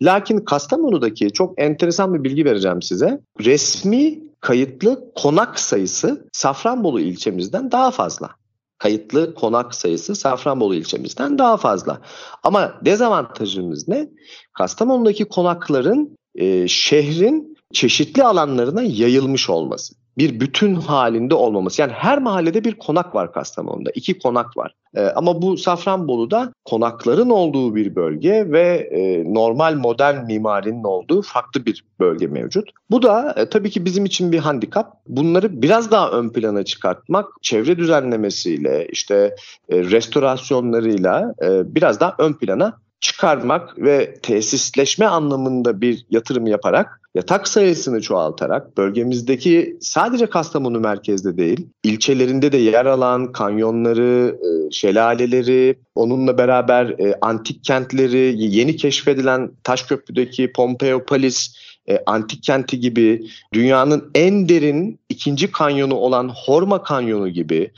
Lakin 0.00 0.38
Kastamonu'daki 0.38 1.32
çok 1.32 1.60
enteresan 1.60 2.14
bir 2.14 2.24
bilgi 2.24 2.44
vereceğim 2.44 2.82
size. 2.82 3.20
Resmi 3.40 4.20
kayıtlı 4.40 5.12
konak 5.14 5.60
sayısı 5.60 6.28
Safranbolu 6.32 7.00
ilçemizden 7.00 7.72
daha 7.72 7.90
fazla 7.90 8.30
kayıtlı 8.82 9.34
konak 9.34 9.74
sayısı 9.74 10.14
Safranbolu 10.14 10.74
ilçemizden 10.74 11.38
daha 11.38 11.56
fazla. 11.56 12.00
Ama 12.42 12.74
dezavantajımız 12.84 13.88
ne? 13.88 14.08
Kastamonu'daki 14.52 15.24
konakların 15.24 16.16
e, 16.34 16.68
şehrin 16.68 17.56
çeşitli 17.72 18.24
alanlarına 18.24 18.82
yayılmış 18.82 19.50
olması. 19.50 19.94
Bir 20.18 20.40
bütün 20.40 20.74
halinde 20.74 21.34
olmaması. 21.34 21.82
Yani 21.82 21.92
her 21.92 22.18
mahallede 22.18 22.64
bir 22.64 22.74
konak 22.74 23.14
var 23.14 23.32
Kastamonu'da. 23.32 23.90
iki 23.94 24.18
konak 24.18 24.56
var. 24.56 24.74
E, 24.94 25.00
ama 25.02 25.42
bu 25.42 25.56
Safranbolu'da 25.56 26.52
konakların 26.64 27.30
olduğu 27.30 27.74
bir 27.74 27.94
bölge 27.94 28.52
ve 28.52 28.88
e, 28.92 29.34
normal 29.34 29.74
modern 29.74 30.26
mimarinin 30.26 30.84
olduğu 30.84 31.22
farklı 31.22 31.66
bir 31.66 31.84
bölge 32.00 32.26
mevcut. 32.26 32.70
Bu 32.90 33.02
da 33.02 33.34
e, 33.36 33.48
tabii 33.48 33.70
ki 33.70 33.84
bizim 33.84 34.04
için 34.04 34.32
bir 34.32 34.38
handikap. 34.38 34.92
Bunları 35.08 35.62
biraz 35.62 35.90
daha 35.90 36.10
ön 36.10 36.28
plana 36.28 36.64
çıkartmak, 36.64 37.28
çevre 37.42 37.78
düzenlemesiyle, 37.78 38.86
işte 38.92 39.36
e, 39.68 39.78
restorasyonlarıyla 39.78 41.34
e, 41.42 41.74
biraz 41.74 42.00
daha 42.00 42.14
ön 42.18 42.32
plana 42.32 42.78
çıkarmak 43.00 43.78
ve 43.78 44.14
tesisleşme 44.14 45.06
anlamında 45.06 45.80
bir 45.80 46.06
yatırım 46.10 46.46
yaparak 46.46 47.01
yatak 47.14 47.48
sayısını 47.48 48.00
çoğaltarak 48.00 48.76
bölgemizdeki 48.76 49.76
sadece 49.80 50.26
Kastamonu 50.26 50.80
merkezde 50.80 51.36
değil 51.36 51.66
ilçelerinde 51.82 52.52
de 52.52 52.56
yer 52.56 52.86
alan 52.86 53.32
kanyonları, 53.32 54.38
e, 54.42 54.70
şelaleleri, 54.70 55.78
onunla 55.94 56.38
beraber 56.38 56.86
e, 56.86 57.18
antik 57.20 57.64
kentleri, 57.64 58.34
yeni 58.38 58.76
keşfedilen 58.76 59.50
Taşköprü'deki 59.64 60.52
Pompeiopolis 60.52 61.56
e, 61.88 61.98
antik 62.06 62.42
kenti 62.42 62.80
gibi 62.80 63.26
dünyanın 63.54 64.10
en 64.14 64.48
derin 64.48 65.00
ikinci 65.08 65.52
kanyonu 65.52 65.94
olan 65.94 66.28
Horma 66.28 66.82
Kanyonu 66.82 67.28
gibi 67.28 67.72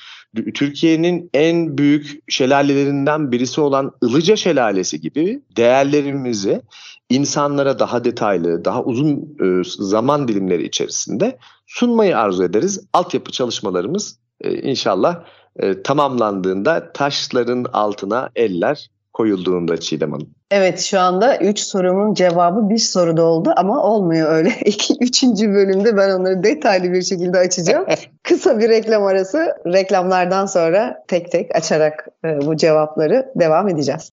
Türkiye'nin 0.54 1.30
en 1.34 1.78
büyük 1.78 2.18
şelalelerinden 2.28 3.32
birisi 3.32 3.60
olan 3.60 3.92
Ilıca 4.02 4.36
Şelalesi 4.36 5.00
gibi 5.00 5.42
değerlerimizi 5.56 6.62
insanlara 7.10 7.78
daha 7.78 8.04
detaylı, 8.04 8.64
daha 8.64 8.84
uzun 8.84 9.36
e, 9.40 9.62
zaman 9.64 10.28
dilimleri 10.28 10.66
içerisinde 10.66 11.38
sunmayı 11.66 12.18
arzu 12.18 12.44
ederiz. 12.44 12.86
Altyapı 12.92 13.32
çalışmalarımız 13.32 14.18
e, 14.40 14.62
inşallah 14.62 15.24
e, 15.56 15.82
tamamlandığında 15.82 16.92
taşların 16.92 17.66
altına 17.72 18.30
eller 18.36 18.90
koyulduğunda 19.14 19.80
Çiğdem 19.80 20.12
Hanım. 20.12 20.28
Evet 20.50 20.80
şu 20.80 21.00
anda 21.00 21.38
3 21.38 21.58
sorumun 21.58 22.14
cevabı 22.14 22.68
bir 22.70 22.78
soruda 22.78 23.22
oldu 23.22 23.52
ama 23.56 23.82
olmuyor 23.82 24.32
öyle. 24.32 24.48
2 24.64 24.94
üçüncü 25.00 25.48
bölümde 25.48 25.96
ben 25.96 26.10
onları 26.10 26.42
detaylı 26.42 26.92
bir 26.92 27.02
şekilde 27.02 27.38
açacağım. 27.38 27.86
Kısa 28.22 28.58
bir 28.58 28.68
reklam 28.68 29.02
arası. 29.02 29.56
Reklamlardan 29.66 30.46
sonra 30.46 31.04
tek 31.08 31.32
tek 31.32 31.56
açarak 31.56 32.08
e, 32.24 32.46
bu 32.46 32.56
cevapları 32.56 33.26
devam 33.36 33.68
edeceğiz. 33.68 34.12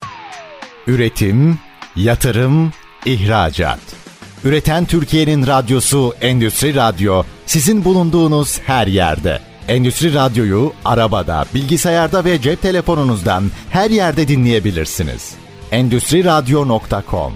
Üretim, 0.87 1.59
yatırım, 1.95 2.71
ihracat. 3.05 3.79
Üreten 4.43 4.85
Türkiye'nin 4.85 5.47
radyosu 5.47 6.13
Endüstri 6.21 6.75
Radyo 6.75 7.23
sizin 7.45 7.85
bulunduğunuz 7.85 8.59
her 8.59 8.87
yerde. 8.87 9.50
Endüstri 9.71 10.13
Radyo'yu 10.13 10.71
arabada, 10.85 11.43
bilgisayarda 11.55 12.25
ve 12.25 12.41
cep 12.41 12.61
telefonunuzdan 12.61 13.43
her 13.69 13.89
yerde 13.89 14.27
dinleyebilirsiniz. 14.27 15.35
Endüstri 15.71 16.25
Radyo.com 16.25 17.33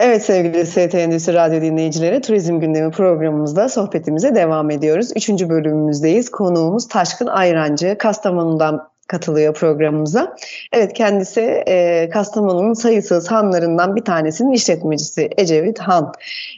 Evet 0.00 0.24
sevgili 0.24 0.66
ST 0.66 0.94
Endüstri 0.94 1.34
Radyo 1.34 1.60
dinleyicileri 1.60 2.20
Turizm 2.20 2.60
Gündemi 2.60 2.90
programımızda 2.90 3.68
sohbetimize 3.68 4.34
devam 4.34 4.70
ediyoruz. 4.70 5.10
Üçüncü 5.16 5.48
bölümümüzdeyiz. 5.48 6.30
Konuğumuz 6.30 6.88
Taşkın 6.88 7.26
Ayrancı. 7.26 7.96
Kastamonu'dan 7.98 8.80
katılıyor 9.10 9.54
programımıza. 9.54 10.36
Evet 10.72 10.92
kendisi 10.92 11.40
e, 11.68 12.08
Kastamonu'nun 12.12 12.74
sayısız 12.74 13.30
hanlarından 13.30 13.96
bir 13.96 14.04
tanesinin 14.04 14.52
işletmecisi 14.52 15.30
Ecevit 15.36 15.78
Han. 15.78 16.12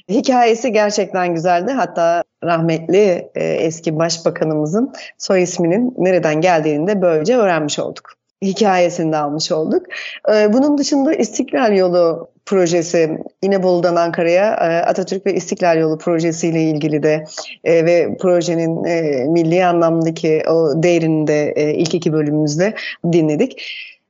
Hikayesi 0.09 0.73
gerçekten 0.73 1.35
güzeldi. 1.35 1.73
Hatta 1.73 2.25
rahmetli 2.45 3.31
e, 3.35 3.45
eski 3.45 3.99
başbakanımızın 3.99 4.93
soy 5.19 5.43
isminin 5.43 5.95
nereden 5.99 6.41
geldiğini 6.41 6.87
de 6.87 7.03
böylece 7.03 7.37
öğrenmiş 7.37 7.79
olduk 7.79 8.22
hikayesini 8.43 9.13
de 9.13 9.17
almış 9.17 9.53
olduk. 9.53 9.87
Ee, 10.35 10.53
bunun 10.53 10.79
dışında 10.79 11.15
İstiklal 11.15 11.77
Yolu 11.77 12.29
projesi 12.47 13.19
İnebolu'dan 13.43 13.97
Ankara'ya 13.97 14.53
e, 14.53 14.87
Atatürk 14.87 15.27
ve 15.27 15.35
İstiklal 15.35 15.79
Yolu 15.79 15.99
projesiyle 15.99 16.63
ilgili 16.63 17.03
de 17.03 17.25
e, 17.65 17.85
ve 17.85 18.17
projenin 18.21 18.85
e, 18.85 19.25
milli 19.29 19.65
anlamdaki 19.65 20.43
o 20.49 20.83
değerini 20.83 21.27
de 21.27 21.55
ilk 21.75 21.95
iki 21.95 22.13
bölümümüzde 22.13 22.75
dinledik. 23.13 23.63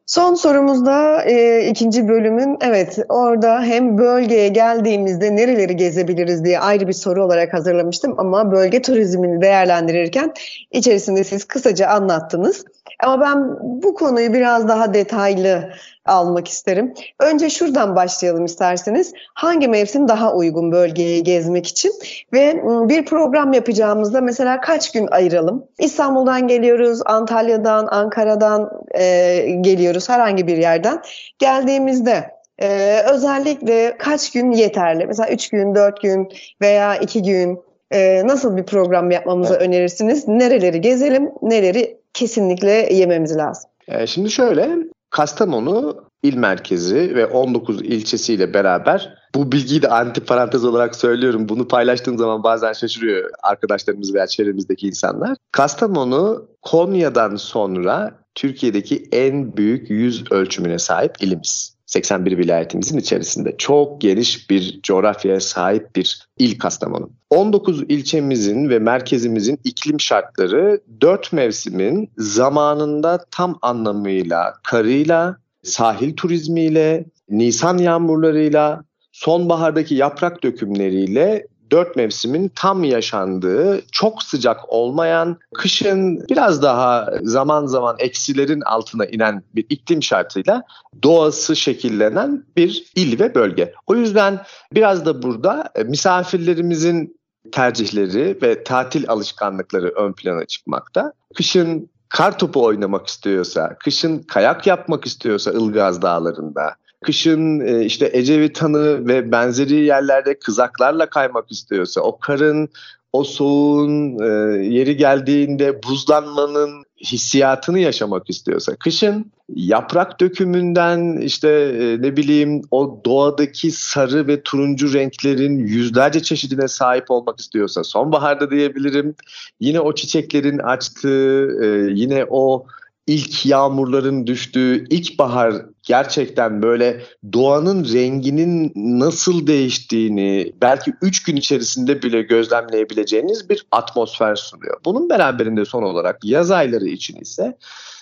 Son 0.06 0.34
sorumuzda 0.34 1.22
e, 1.22 1.66
ikinci 1.68 2.08
bölümün 2.08 2.58
evet 2.60 2.98
orada 3.08 3.62
hem 3.62 3.98
bölgeye 3.98 4.48
geldiğimizde 4.48 5.36
nereleri 5.36 5.76
gezebiliriz 5.76 6.44
diye 6.44 6.58
ayrı 6.58 6.88
bir 6.88 6.92
soru 6.92 7.24
olarak 7.24 7.54
hazırlamıştım 7.54 8.14
ama 8.18 8.52
bölge 8.52 8.82
turizmini 8.82 9.42
değerlendirirken 9.42 10.32
içerisinde 10.70 11.24
siz 11.24 11.44
kısaca 11.44 11.88
anlattınız. 11.88 12.64
Ama 13.02 13.20
ben 13.20 13.56
bu 13.82 13.94
konuyu 13.94 14.32
biraz 14.32 14.68
daha 14.68 14.94
detaylı 14.94 15.70
almak 16.04 16.48
isterim. 16.48 16.94
Önce 17.20 17.50
şuradan 17.50 17.96
başlayalım 17.96 18.44
isterseniz. 18.44 19.12
Hangi 19.34 19.68
mevsim 19.68 20.08
daha 20.08 20.34
uygun 20.34 20.72
bölgeyi 20.72 21.22
gezmek 21.22 21.66
için 21.66 21.92
ve 22.32 22.62
ıı, 22.66 22.88
bir 22.88 23.04
program 23.04 23.52
yapacağımızda 23.52 24.20
mesela 24.20 24.60
kaç 24.60 24.92
gün 24.92 25.08
ayıralım? 25.10 25.64
İstanbul'dan 25.78 26.48
geliyoruz, 26.48 27.00
Antalya'dan, 27.06 27.86
Ankara'dan 27.90 28.70
e, 28.94 29.36
geliyoruz 29.60 30.08
herhangi 30.08 30.46
bir 30.46 30.56
yerden. 30.56 31.02
Geldiğimizde 31.38 32.30
e, 32.62 32.98
özellikle 33.12 33.96
kaç 33.98 34.32
gün 34.32 34.52
yeterli? 34.52 35.06
Mesela 35.06 35.28
3 35.28 35.48
gün, 35.48 35.74
4 35.74 36.02
gün 36.02 36.28
veya 36.60 36.96
2 36.96 37.22
gün 37.22 37.60
e, 37.90 38.26
nasıl 38.26 38.56
bir 38.56 38.64
program 38.64 39.10
yapmamızı 39.10 39.54
evet. 39.54 39.68
önerirsiniz? 39.68 40.28
Nereleri 40.28 40.80
gezelim, 40.80 41.30
neleri 41.42 42.01
kesinlikle 42.14 42.94
yememiz 42.94 43.36
lazım? 43.36 43.70
E, 43.88 44.06
şimdi 44.06 44.30
şöyle, 44.30 44.78
Kastamonu 45.10 46.04
il 46.22 46.36
merkezi 46.36 47.14
ve 47.14 47.26
19 47.26 47.82
ilçesiyle 47.82 48.54
beraber 48.54 49.14
bu 49.34 49.52
bilgiyi 49.52 49.82
de 49.82 49.88
antiparantez 49.88 50.64
olarak 50.64 50.96
söylüyorum. 50.96 51.48
Bunu 51.48 51.68
paylaştığım 51.68 52.18
zaman 52.18 52.42
bazen 52.42 52.72
şaşırıyor 52.72 53.30
arkadaşlarımız 53.42 54.14
veya 54.14 54.26
çevremizdeki 54.26 54.86
insanlar. 54.86 55.36
Kastamonu 55.52 56.48
Konya'dan 56.62 57.36
sonra 57.36 58.10
Türkiye'deki 58.34 59.08
en 59.12 59.56
büyük 59.56 59.90
yüz 59.90 60.32
ölçümüne 60.32 60.78
sahip 60.78 61.22
ilimiz. 61.22 61.76
81 61.92 62.38
vilayetimizin 62.38 62.98
içerisinde 62.98 63.56
çok 63.58 64.00
geniş 64.00 64.50
bir 64.50 64.80
coğrafyaya 64.82 65.40
sahip 65.40 65.96
bir 65.96 66.28
il 66.38 66.58
Kastamonu. 66.58 67.10
19 67.30 67.82
ilçemizin 67.82 68.68
ve 68.68 68.78
merkezimizin 68.78 69.58
iklim 69.64 70.00
şartları 70.00 70.80
4 71.00 71.32
mevsimin 71.32 72.10
zamanında 72.18 73.24
tam 73.30 73.58
anlamıyla 73.62 74.54
karıyla, 74.62 75.36
sahil 75.62 76.16
turizmiyle, 76.16 77.04
nisan 77.28 77.78
yağmurlarıyla, 77.78 78.84
sonbahardaki 79.12 79.94
yaprak 79.94 80.42
dökümleriyle 80.42 81.46
dört 81.72 81.96
mevsimin 81.96 82.52
tam 82.54 82.84
yaşandığı, 82.84 83.82
çok 83.92 84.22
sıcak 84.22 84.72
olmayan, 84.72 85.36
kışın 85.54 86.24
biraz 86.30 86.62
daha 86.62 87.10
zaman 87.22 87.66
zaman 87.66 87.96
eksilerin 87.98 88.60
altına 88.60 89.04
inen 89.04 89.42
bir 89.54 89.66
iklim 89.68 90.02
şartıyla 90.02 90.62
doğası 91.02 91.56
şekillenen 91.56 92.44
bir 92.56 92.84
il 92.96 93.20
ve 93.20 93.34
bölge. 93.34 93.72
O 93.86 93.94
yüzden 93.94 94.40
biraz 94.72 95.06
da 95.06 95.22
burada 95.22 95.70
e, 95.74 95.82
misafirlerimizin 95.82 97.16
tercihleri 97.52 98.38
ve 98.42 98.64
tatil 98.64 99.08
alışkanlıkları 99.08 99.88
ön 99.88 100.12
plana 100.12 100.44
çıkmakta. 100.44 101.12
Kışın 101.36 101.90
kar 102.08 102.38
topu 102.38 102.64
oynamak 102.64 103.06
istiyorsa, 103.06 103.76
kışın 103.78 104.18
kayak 104.18 104.66
yapmak 104.66 105.06
istiyorsa 105.06 105.52
Ilgaz 105.52 106.02
Dağları'nda, 106.02 106.74
kışın 107.02 107.60
e, 107.60 107.84
işte 107.84 108.10
Ecevit 108.12 108.62
Hanı 108.62 109.08
ve 109.08 109.32
benzeri 109.32 109.74
yerlerde 109.74 110.38
kızaklarla 110.38 111.10
kaymak 111.10 111.52
istiyorsa, 111.52 112.00
o 112.00 112.18
karın, 112.18 112.68
o 113.12 113.24
soğuğun 113.24 114.18
e, 114.18 114.26
yeri 114.66 114.96
geldiğinde 114.96 115.82
buzlanmanın 115.82 116.84
hissiyatını 117.04 117.78
yaşamak 117.78 118.30
istiyorsa, 118.30 118.76
kışın 118.76 119.32
yaprak 119.54 120.20
dökümünden 120.20 121.16
işte 121.16 121.48
e, 121.48 122.02
ne 122.02 122.16
bileyim 122.16 122.62
o 122.70 123.00
doğadaki 123.06 123.70
sarı 123.70 124.26
ve 124.26 124.42
turuncu 124.42 124.92
renklerin 124.92 125.58
yüzlerce 125.58 126.22
çeşidine 126.22 126.68
sahip 126.68 127.10
olmak 127.10 127.40
istiyorsa, 127.40 127.84
sonbaharda 127.84 128.50
diyebilirim 128.50 129.14
yine 129.60 129.80
o 129.80 129.94
çiçeklerin 129.94 130.58
açtığı, 130.58 131.48
yine 131.94 132.26
o 132.30 132.66
ilk 133.06 133.46
yağmurların 133.46 134.26
düştüğü 134.26 134.88
ilk 134.88 135.18
bahar 135.18 135.54
gerçekten 135.82 136.62
böyle 136.62 137.02
doğanın 137.32 137.84
renginin 137.84 138.72
nasıl 138.76 139.46
değiştiğini 139.46 140.52
belki 140.62 140.92
3 141.02 141.22
gün 141.22 141.36
içerisinde 141.36 142.02
bile 142.02 142.22
gözlemleyebileceğiniz 142.22 143.50
bir 143.50 143.66
atmosfer 143.72 144.36
sunuyor. 144.36 144.80
Bunun 144.84 145.10
beraberinde 145.10 145.64
son 145.64 145.82
olarak 145.82 146.24
yaz 146.24 146.50
ayları 146.50 146.86
için 146.86 147.20
ise 147.20 147.56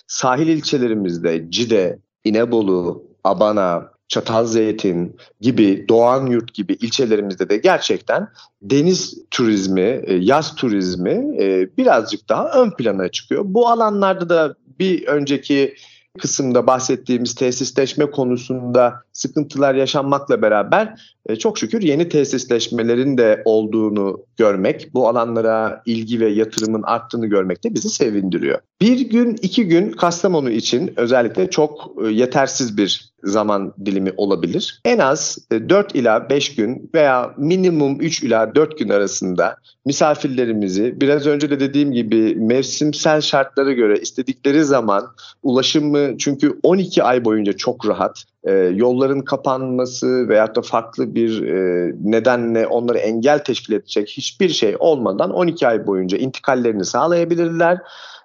sahil 0.06 0.46
ilçelerimizde 0.46 1.50
Cide, 1.50 1.98
İnebolu, 2.24 3.04
Abana, 3.24 3.90
Çatalzeytin 4.08 5.16
gibi 5.40 5.88
Doğan 5.88 6.26
Yurt 6.26 6.54
gibi 6.54 6.72
ilçelerimizde 6.72 7.48
de 7.48 7.56
gerçekten 7.56 8.28
deniz 8.62 9.18
turizmi, 9.30 10.02
e, 10.04 10.14
yaz 10.14 10.54
turizmi 10.54 11.42
e, 11.42 11.76
birazcık 11.76 12.28
daha 12.28 12.50
ön 12.50 12.70
plana 12.70 13.08
çıkıyor. 13.08 13.42
Bu 13.46 13.68
alanlarda 13.68 14.28
da 14.28 14.54
bir 14.80 15.06
önceki 15.06 15.74
kısımda 16.18 16.66
bahsettiğimiz 16.66 17.34
tesisleşme 17.34 18.10
konusunda 18.10 18.94
sıkıntılar 19.12 19.74
yaşanmakla 19.74 20.42
beraber 20.42 20.94
e, 21.26 21.36
çok 21.36 21.58
şükür 21.58 21.82
yeni 21.82 22.08
tesisleşmelerin 22.08 23.18
de 23.18 23.42
olduğunu 23.44 24.24
görmek, 24.36 24.94
bu 24.94 25.08
alanlara 25.08 25.82
ilgi 25.86 26.20
ve 26.20 26.28
yatırımın 26.28 26.82
arttığını 26.82 27.26
görmek 27.26 27.64
de 27.64 27.74
bizi 27.74 27.88
sevindiriyor. 27.90 28.58
Bir 28.80 29.00
gün, 29.00 29.36
iki 29.42 29.68
gün 29.68 29.90
Kastamonu 29.90 30.50
için 30.50 30.92
özellikle 30.96 31.50
çok 31.50 31.92
e, 32.04 32.08
yetersiz 32.08 32.76
bir 32.76 33.10
zaman 33.24 33.74
dilimi 33.84 34.12
olabilir. 34.16 34.80
En 34.84 34.98
az 34.98 35.38
4 35.50 35.96
e, 35.96 35.98
ila 35.98 36.30
5 36.30 36.54
gün 36.54 36.90
veya 36.94 37.34
minimum 37.36 38.00
3 38.00 38.22
ila 38.22 38.54
4 38.54 38.78
gün 38.78 38.88
arasında 38.88 39.56
misafirlerimizi 39.86 41.00
biraz 41.00 41.26
önce 41.26 41.50
de 41.50 41.60
dediğim 41.60 41.92
gibi 41.92 42.34
mevsimsel 42.34 43.20
şartlara 43.20 43.72
göre 43.72 43.98
istedikleri 43.98 44.64
zaman 44.64 45.06
ulaşımı 45.42 46.18
çünkü 46.18 46.58
12 46.62 47.02
ay 47.02 47.24
boyunca 47.24 47.52
çok 47.52 47.88
rahat 47.88 48.24
e, 48.44 48.52
yolların 48.52 49.20
kapanması 49.20 50.28
veyahut 50.28 50.56
da 50.56 50.62
farklı 50.62 51.14
bir 51.14 51.42
e, 51.42 51.92
nedenle 52.04 52.66
onları 52.66 52.98
engel 52.98 53.38
teşkil 53.38 53.72
edecek 53.72 54.08
hiçbir 54.08 54.48
şey 54.48 54.76
olmadan 54.78 55.30
12 55.30 55.68
ay 55.68 55.86
boyunca 55.86 56.18
intikallerini 56.18 56.84
sağlayabilirler. 56.84 57.78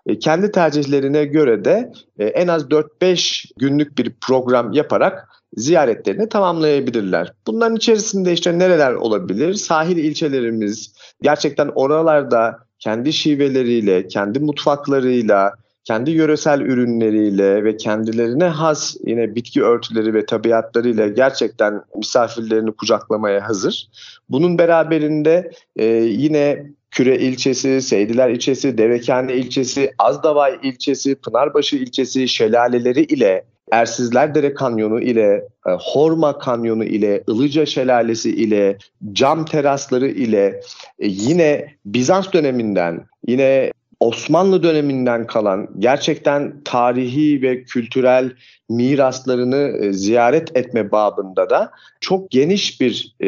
E, 0.06 0.20
kendi 0.20 0.52
tercihlerine 0.52 1.26
göre 1.26 1.66
de 1.66 1.92
e, 2.20 2.26
en 2.26 2.48
az 2.48 2.64
4-5 2.64 3.52
günlük 3.58 3.98
bir 3.98 4.14
program 4.22 4.74
yaparak 4.74 5.30
ziyaretlerini 5.56 6.30
tamamlayabilirler. 6.30 7.34
Bunların 7.48 7.76
içerisinde 7.76 8.34
işte 8.34 8.60
nereler 8.60 8.94
olabilir? 8.94 9.54
Sahil 9.54 9.98
ilçelerimiz 9.98 10.94
gerçekten 11.22 11.72
oralarda 11.76 12.60
kendi 12.80 13.14
şiveleriyle, 13.14 14.08
kendi 14.08 14.40
mutfaklarıyla, 14.40 15.54
kendi 15.84 16.12
yöresel 16.12 16.62
ürünleriyle 16.62 17.64
ve 17.64 17.78
kendilerine 17.78 18.46
has 18.46 18.96
yine 19.06 19.36
bitki 19.36 19.64
örtüleri 19.64 20.14
ve 20.14 20.26
tabiatlarıyla 20.26 21.08
gerçekten 21.08 21.82
misafirlerini 21.98 22.72
kucaklamaya 22.72 23.48
hazır. 23.48 23.88
Bunun 24.30 24.58
beraberinde 24.58 25.52
e, 25.76 25.86
yine 25.96 26.72
Küre 26.96 27.18
ilçesi, 27.18 27.82
Seydiler 27.82 28.30
ilçesi, 28.30 28.78
Devekane 28.78 29.34
ilçesi, 29.34 29.92
Azdavay 29.98 30.60
ilçesi, 30.64 31.16
Pınarbaşı 31.16 31.76
ilçesi 31.76 32.28
şelaleleri 32.28 33.04
ile 33.04 33.44
Ersizler 33.72 34.36
Dere 34.36 34.54
Kanyonu 34.54 35.02
ile, 35.02 35.48
e, 35.68 35.72
Horma 35.80 36.38
Kanyonu 36.38 36.84
ile, 36.84 37.24
Ilıca 37.28 37.66
Şelalesi 37.66 38.36
ile, 38.36 38.78
cam 39.14 39.46
terasları 39.46 40.08
ile 40.08 40.62
e, 41.00 41.08
yine 41.08 41.76
Bizans 41.86 42.34
döneminden, 42.34 43.06
yine 43.28 43.72
Osmanlı 44.00 44.64
döneminden 44.64 45.28
kalan 45.28 45.68
gerçekten 45.80 46.54
tarihi 46.66 47.42
ve 47.42 47.64
kültürel 47.64 48.32
miraslarını 48.70 49.78
e, 49.82 49.94
ziyaret 49.94 50.58
etme 50.58 50.92
babında 50.92 51.50
da 51.50 51.72
çok 52.00 52.32
geniş 52.32 52.82
bir 52.82 53.16
e, 53.20 53.28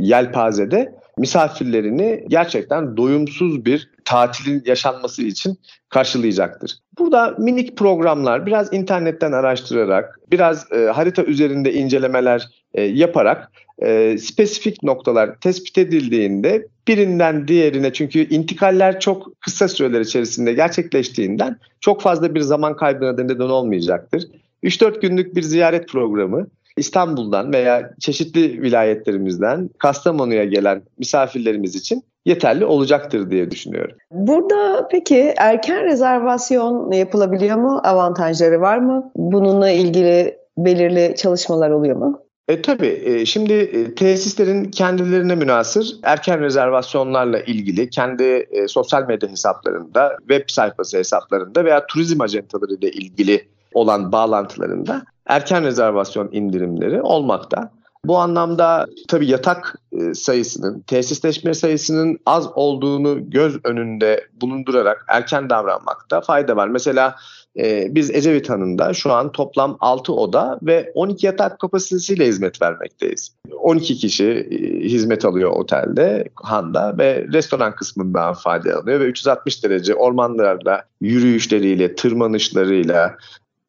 yelpazede 0.00 0.94
misafirlerini 1.18 2.24
gerçekten 2.28 2.96
doyumsuz 2.96 3.64
bir 3.64 3.90
tatilin 4.04 4.62
yaşanması 4.66 5.22
için 5.22 5.58
karşılayacaktır. 5.88 6.78
Burada 6.98 7.34
minik 7.38 7.76
programlar 7.76 8.46
biraz 8.46 8.72
internetten 8.72 9.32
araştırarak, 9.32 10.18
biraz 10.30 10.72
e, 10.72 10.76
harita 10.78 11.24
üzerinde 11.24 11.72
incelemeler 11.72 12.48
e, 12.74 12.82
yaparak 12.82 13.52
e, 13.82 14.18
spesifik 14.18 14.82
noktalar 14.82 15.40
tespit 15.40 15.78
edildiğinde 15.78 16.66
birinden 16.88 17.48
diğerine 17.48 17.92
çünkü 17.92 18.18
intikaller 18.28 19.00
çok 19.00 19.40
kısa 19.40 19.68
süreler 19.68 20.00
içerisinde 20.00 20.52
gerçekleştiğinden 20.52 21.56
çok 21.80 22.02
fazla 22.02 22.34
bir 22.34 22.40
zaman 22.40 22.76
kaybına 22.76 23.12
neden 23.12 23.48
olmayacaktır. 23.48 24.24
3-4 24.64 25.00
günlük 25.00 25.36
bir 25.36 25.42
ziyaret 25.42 25.88
programı 25.88 26.46
İstanbul'dan 26.76 27.52
veya 27.52 27.90
çeşitli 28.00 28.62
vilayetlerimizden 28.62 29.70
Kastamonu'ya 29.78 30.44
gelen 30.44 30.82
misafirlerimiz 30.98 31.74
için 31.74 32.02
yeterli 32.24 32.64
olacaktır 32.64 33.30
diye 33.30 33.50
düşünüyorum. 33.50 33.96
Burada 34.10 34.88
peki 34.90 35.34
erken 35.36 35.84
rezervasyon 35.84 36.92
yapılabiliyor 36.92 37.56
mu? 37.56 37.80
Avantajları 37.84 38.60
var 38.60 38.78
mı? 38.78 39.10
Bununla 39.16 39.70
ilgili 39.70 40.36
belirli 40.58 41.14
çalışmalar 41.16 41.70
oluyor 41.70 41.96
mu? 41.96 42.26
E, 42.48 42.62
tabii 42.62 43.02
e, 43.04 43.26
şimdi 43.26 43.52
e, 43.52 43.94
tesislerin 43.94 44.64
kendilerine 44.64 45.34
münasır 45.34 45.96
erken 46.02 46.40
rezervasyonlarla 46.40 47.40
ilgili 47.40 47.90
kendi 47.90 48.24
e, 48.24 48.68
sosyal 48.68 49.06
medya 49.06 49.28
hesaplarında, 49.28 50.16
web 50.28 50.42
sayfası 50.48 50.98
hesaplarında 50.98 51.64
veya 51.64 51.86
turizm 51.86 52.20
ajantaları 52.20 52.74
ile 52.74 52.90
ilgili 52.90 53.48
olan 53.74 54.12
bağlantılarında 54.12 55.02
erken 55.26 55.64
rezervasyon 55.64 56.28
indirimleri 56.32 57.02
olmakta. 57.02 57.70
Bu 58.04 58.18
anlamda 58.18 58.86
tabii 59.08 59.30
yatak 59.30 59.74
e, 59.92 60.14
sayısının, 60.14 60.80
tesisleşme 60.80 61.54
sayısının 61.54 62.18
az 62.26 62.48
olduğunu 62.54 63.30
göz 63.30 63.58
önünde 63.64 64.26
bulundurarak 64.40 65.04
erken 65.08 65.50
davranmakta 65.50 66.20
fayda 66.20 66.56
var. 66.56 66.68
Mesela 66.68 67.16
e, 67.58 67.94
biz 67.94 68.10
Ecevit 68.10 68.50
Hanı'nda 68.50 68.94
şu 68.94 69.12
an 69.12 69.32
toplam 69.32 69.76
6 69.80 70.12
oda 70.12 70.58
ve 70.62 70.92
12 70.94 71.26
yatak 71.26 71.58
kapasitesiyle 71.58 72.26
hizmet 72.26 72.62
vermekteyiz. 72.62 73.34
12 73.52 73.96
kişi 73.96 74.24
e, 74.24 74.56
hizmet 74.84 75.24
alıyor 75.24 75.50
otelde, 75.50 76.28
Han'da 76.34 76.98
ve 76.98 77.26
restoran 77.32 77.74
kısmından 77.74 78.34
faydalanıyor 78.34 79.00
ve 79.00 79.04
360 79.04 79.64
derece 79.64 79.94
ormanlarda 79.94 80.82
yürüyüşleriyle, 81.00 81.94
tırmanışlarıyla, 81.94 83.16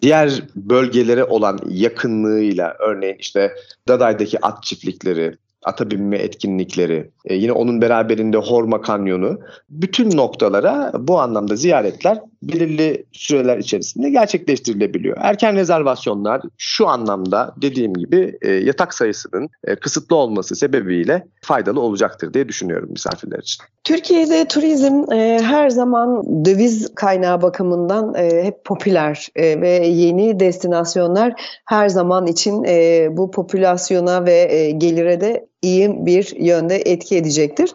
diğer 0.02 0.44
bölgelere 0.56 1.24
olan 1.24 1.60
yakınlığıyla 1.70 2.76
örneğin 2.80 3.16
işte 3.20 3.56
Daday'daki 3.88 4.46
at 4.46 4.64
çiftlikleri, 4.64 5.38
ata 5.64 5.92
binme 5.92 6.18
etkinlikleri, 6.18 7.12
e, 7.26 7.36
yine 7.36 7.52
onun 7.52 7.82
beraberinde 7.82 8.38
Horma 8.38 8.82
Kanyonu 8.82 9.40
bütün 9.70 10.18
noktalara 10.18 10.92
bu 11.00 11.20
anlamda 11.20 11.56
ziyaretler 11.56 12.20
belirli 12.42 13.06
süreler 13.12 13.58
içerisinde 13.58 14.10
gerçekleştirilebiliyor. 14.10 15.18
Erken 15.20 15.56
rezervasyonlar 15.56 16.42
şu 16.58 16.88
anlamda 16.88 17.54
dediğim 17.62 17.94
gibi 17.94 18.38
e, 18.42 18.52
yatak 18.52 18.94
sayısının 18.94 19.50
e, 19.64 19.76
kısıtlı 19.76 20.16
olması 20.16 20.56
sebebiyle 20.56 21.28
faydalı 21.42 21.82
olacaktır 21.82 22.34
diye 22.34 22.48
düşünüyorum 22.48 22.90
misafirler 22.92 23.40
için. 23.40 23.64
Türkiye'de 23.84 24.46
turizm 24.46 25.12
e, 25.12 25.40
her 25.42 25.70
zaman 25.70 26.24
döviz 26.46 26.96
kaynağı 26.96 27.42
bakımından 27.42 28.16
e, 28.16 28.44
hep 28.44 28.66
popüler 28.66 29.28
e, 29.36 29.62
ve 29.62 29.70
yeni 29.88 30.40
destinasyonlar 30.40 31.34
her 31.66 31.90
zaman 31.90 32.28
için 32.28 32.64
e, 32.64 33.08
bu 33.12 33.32
popülasyona 33.32 34.26
ve 34.26 34.54
e, 34.54 34.72
gelire 34.72 35.22
de 35.22 35.48
iyi 35.62 36.06
bir 36.06 36.36
yönde 36.40 36.76
etki 36.76 37.18
edecektir. 37.18 37.74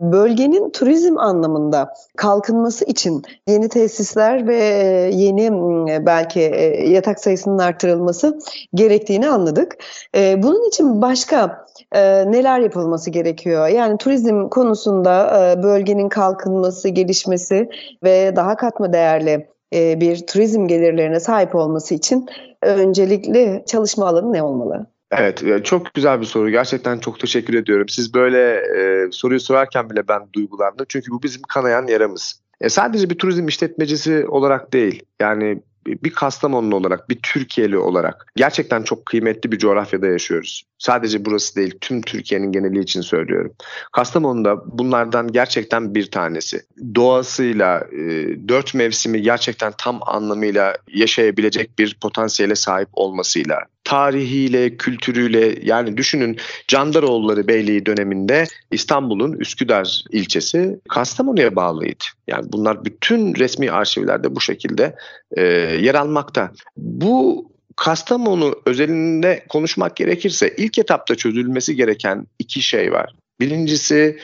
Bölgenin 0.00 0.70
turizm 0.70 1.18
anlamında 1.18 1.94
kalkınması 2.16 2.84
için 2.84 3.22
yeni 3.48 3.68
tesisler 3.68 4.48
ve 4.48 4.56
yeni 5.12 5.50
belki 6.06 6.40
e, 6.40 6.88
yatak 6.88 7.20
sayısının 7.20 7.58
artırılması 7.58 8.38
gerektiğini 8.74 9.28
anladık. 9.28 9.76
E, 10.16 10.42
bunun 10.42 10.68
için 10.68 11.02
başka 11.02 11.66
e, 11.92 12.32
neler 12.32 12.60
yapılması 12.60 13.10
gerekiyor? 13.10 13.68
Yani 13.68 13.98
turizm 13.98 14.48
konusunda 14.48 15.54
bölgenin 15.62 16.08
kalkınması, 16.08 16.88
gelişmesi 16.88 17.68
ve 18.04 18.36
daha 18.36 18.56
katma 18.56 18.92
değerli 18.92 19.48
bir 19.72 20.26
turizm 20.26 20.66
gelirlerine 20.66 21.20
sahip 21.20 21.54
olması 21.54 21.94
için 21.94 22.26
öncelikli 22.62 23.64
çalışma 23.66 24.06
alanı 24.06 24.32
ne 24.32 24.42
olmalı? 24.42 24.86
Evet 25.10 25.64
çok 25.64 25.94
güzel 25.94 26.20
bir 26.20 26.26
soru. 26.26 26.50
Gerçekten 26.50 26.98
çok 26.98 27.20
teşekkür 27.20 27.54
ediyorum. 27.54 27.88
Siz 27.88 28.14
böyle 28.14 28.54
e, 28.54 29.08
soruyu 29.12 29.40
sorarken 29.40 29.90
bile 29.90 30.08
ben 30.08 30.22
duygulandım. 30.32 30.86
Çünkü 30.88 31.10
bu 31.10 31.22
bizim 31.22 31.42
kanayan 31.42 31.86
yaramız. 31.86 32.40
E, 32.60 32.68
sadece 32.68 33.10
bir 33.10 33.18
turizm 33.18 33.48
işletmecisi 33.48 34.26
olarak 34.28 34.72
değil. 34.72 35.02
Yani 35.20 35.62
bir 35.86 36.10
Kastamonlu 36.10 36.76
olarak, 36.76 37.10
bir 37.10 37.18
Türkiye'li 37.22 37.78
olarak 37.78 38.26
gerçekten 38.36 38.82
çok 38.82 39.06
kıymetli 39.06 39.52
bir 39.52 39.58
coğrafyada 39.58 40.06
yaşıyoruz. 40.06 40.62
Sadece 40.78 41.24
burası 41.24 41.56
değil, 41.56 41.74
tüm 41.80 42.02
Türkiye'nin 42.02 42.52
geneli 42.52 42.80
için 42.80 43.00
söylüyorum. 43.00 43.52
Kastamonu'da 43.92 44.78
bunlardan 44.78 45.32
gerçekten 45.32 45.94
bir 45.94 46.10
tanesi. 46.10 46.62
Doğasıyla, 46.94 47.86
e, 47.92 47.98
dört 48.48 48.74
mevsimi 48.74 49.22
gerçekten 49.22 49.72
tam 49.78 50.00
anlamıyla 50.06 50.76
yaşayabilecek 50.88 51.78
bir 51.78 51.98
potansiyele 52.02 52.54
sahip 52.54 52.88
olmasıyla, 52.92 53.60
tarihiyle, 53.88 54.76
kültürüyle 54.76 55.54
yani 55.62 55.96
düşünün 55.96 56.38
Candaroğulları 56.68 57.48
Beyliği 57.48 57.86
döneminde 57.86 58.44
İstanbul'un 58.70 59.32
Üsküdar 59.32 60.04
ilçesi 60.10 60.80
Kastamonu'ya 60.88 61.56
bağlıydı. 61.56 62.04
Yani 62.26 62.52
bunlar 62.52 62.84
bütün 62.84 63.34
resmi 63.34 63.70
arşivlerde 63.70 64.36
bu 64.36 64.40
şekilde 64.40 64.96
e, 65.36 65.42
yer 65.80 65.94
almakta. 65.94 66.52
Bu 66.76 67.48
Kastamonu 67.76 68.54
özelinde 68.66 69.44
konuşmak 69.48 69.96
gerekirse 69.96 70.54
ilk 70.56 70.78
etapta 70.78 71.14
çözülmesi 71.14 71.76
gereken 71.76 72.26
iki 72.38 72.62
şey 72.62 72.92
var. 72.92 73.14
Birincisi 73.40 74.18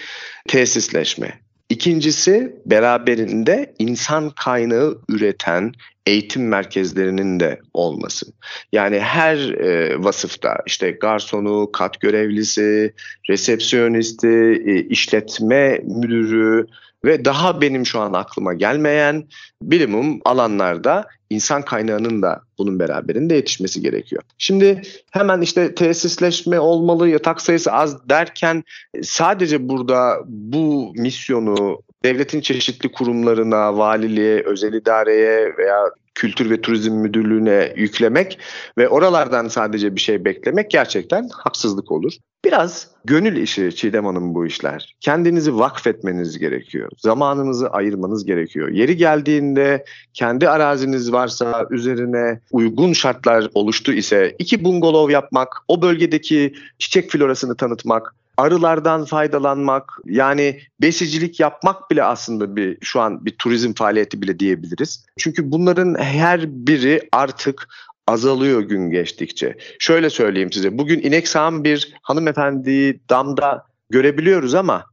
tesisleşme. 0.48 1.43
İkincisi 1.74 2.56
beraberinde 2.66 3.74
insan 3.78 4.30
kaynağı 4.30 4.98
üreten 5.08 5.72
eğitim 6.06 6.48
merkezlerinin 6.48 7.40
de 7.40 7.60
olması. 7.72 8.26
Yani 8.72 8.98
her 9.00 9.36
e, 9.36 9.96
vasıfta 10.04 10.58
işte 10.66 10.90
garsonu, 10.90 11.72
kat 11.72 12.00
görevlisi, 12.00 12.94
resepsiyonisti, 13.30 14.62
e, 14.66 14.80
işletme 14.80 15.80
müdürü 15.84 16.66
ve 17.04 17.24
daha 17.24 17.60
benim 17.60 17.86
şu 17.86 18.00
an 18.00 18.12
aklıma 18.12 18.54
gelmeyen 18.54 19.24
bilimum 19.62 20.20
alanlarda 20.24 21.04
insan 21.30 21.62
kaynağının 21.62 22.22
da 22.22 22.40
bunun 22.58 22.78
beraberinde 22.78 23.34
yetişmesi 23.34 23.80
gerekiyor. 23.80 24.22
Şimdi 24.38 24.82
hemen 25.10 25.40
işte 25.40 25.74
tesisleşme 25.74 26.60
olmalı, 26.60 27.08
yatak 27.08 27.40
sayısı 27.40 27.72
az 27.72 28.08
derken 28.08 28.64
sadece 29.02 29.68
burada 29.68 30.16
bu 30.26 30.92
misyonu 30.96 31.82
devletin 32.04 32.40
çeşitli 32.40 32.92
kurumlarına, 32.92 33.78
valiliğe, 33.78 34.42
özel 34.46 34.72
idareye 34.72 35.56
veya 35.58 35.84
Kültür 36.14 36.50
ve 36.50 36.60
Turizm 36.60 36.92
Müdürlüğü'ne 36.92 37.72
yüklemek 37.76 38.38
ve 38.78 38.88
oralardan 38.88 39.48
sadece 39.48 39.94
bir 39.94 40.00
şey 40.00 40.24
beklemek 40.24 40.70
gerçekten 40.70 41.28
haksızlık 41.32 41.92
olur. 41.92 42.12
Biraz 42.44 42.88
gönül 43.04 43.36
işi 43.36 43.76
Çiğdem 43.76 44.04
Hanım 44.04 44.34
bu 44.34 44.46
işler. 44.46 44.96
Kendinizi 45.00 45.58
vakfetmeniz 45.58 46.38
gerekiyor. 46.38 46.90
Zamanınızı 46.98 47.70
ayırmanız 47.70 48.24
gerekiyor. 48.24 48.68
Yeri 48.68 48.96
geldiğinde 48.96 49.84
kendi 50.14 50.48
araziniz 50.48 51.12
varsa 51.12 51.66
üzerine 51.70 52.40
uygun 52.52 52.92
şartlar 52.92 53.48
oluştu 53.54 53.92
ise 53.92 54.36
iki 54.38 54.64
bungalov 54.64 55.10
yapmak, 55.10 55.56
o 55.68 55.82
bölgedeki 55.82 56.54
çiçek 56.78 57.10
florasını 57.10 57.56
tanıtmak, 57.56 58.14
arılardan 58.36 59.04
faydalanmak 59.04 59.92
yani 60.04 60.60
besicilik 60.80 61.40
yapmak 61.40 61.90
bile 61.90 62.04
aslında 62.04 62.56
bir 62.56 62.78
şu 62.80 63.00
an 63.00 63.24
bir 63.24 63.30
turizm 63.30 63.72
faaliyeti 63.72 64.22
bile 64.22 64.38
diyebiliriz. 64.38 65.06
Çünkü 65.18 65.52
bunların 65.52 65.94
her 65.94 66.40
biri 66.48 67.08
artık 67.12 67.68
azalıyor 68.06 68.60
gün 68.60 68.90
geçtikçe. 68.90 69.56
Şöyle 69.78 70.10
söyleyeyim 70.10 70.52
size. 70.52 70.78
Bugün 70.78 71.00
inek 71.00 71.28
sağan 71.28 71.64
bir 71.64 71.94
hanımefendiyi 72.02 73.00
damda 73.10 73.66
görebiliyoruz 73.90 74.54
ama 74.54 74.84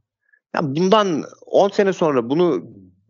yani 0.54 0.76
bundan 0.76 1.24
10 1.46 1.68
sene 1.68 1.92
sonra 1.92 2.30
bunu 2.30 2.64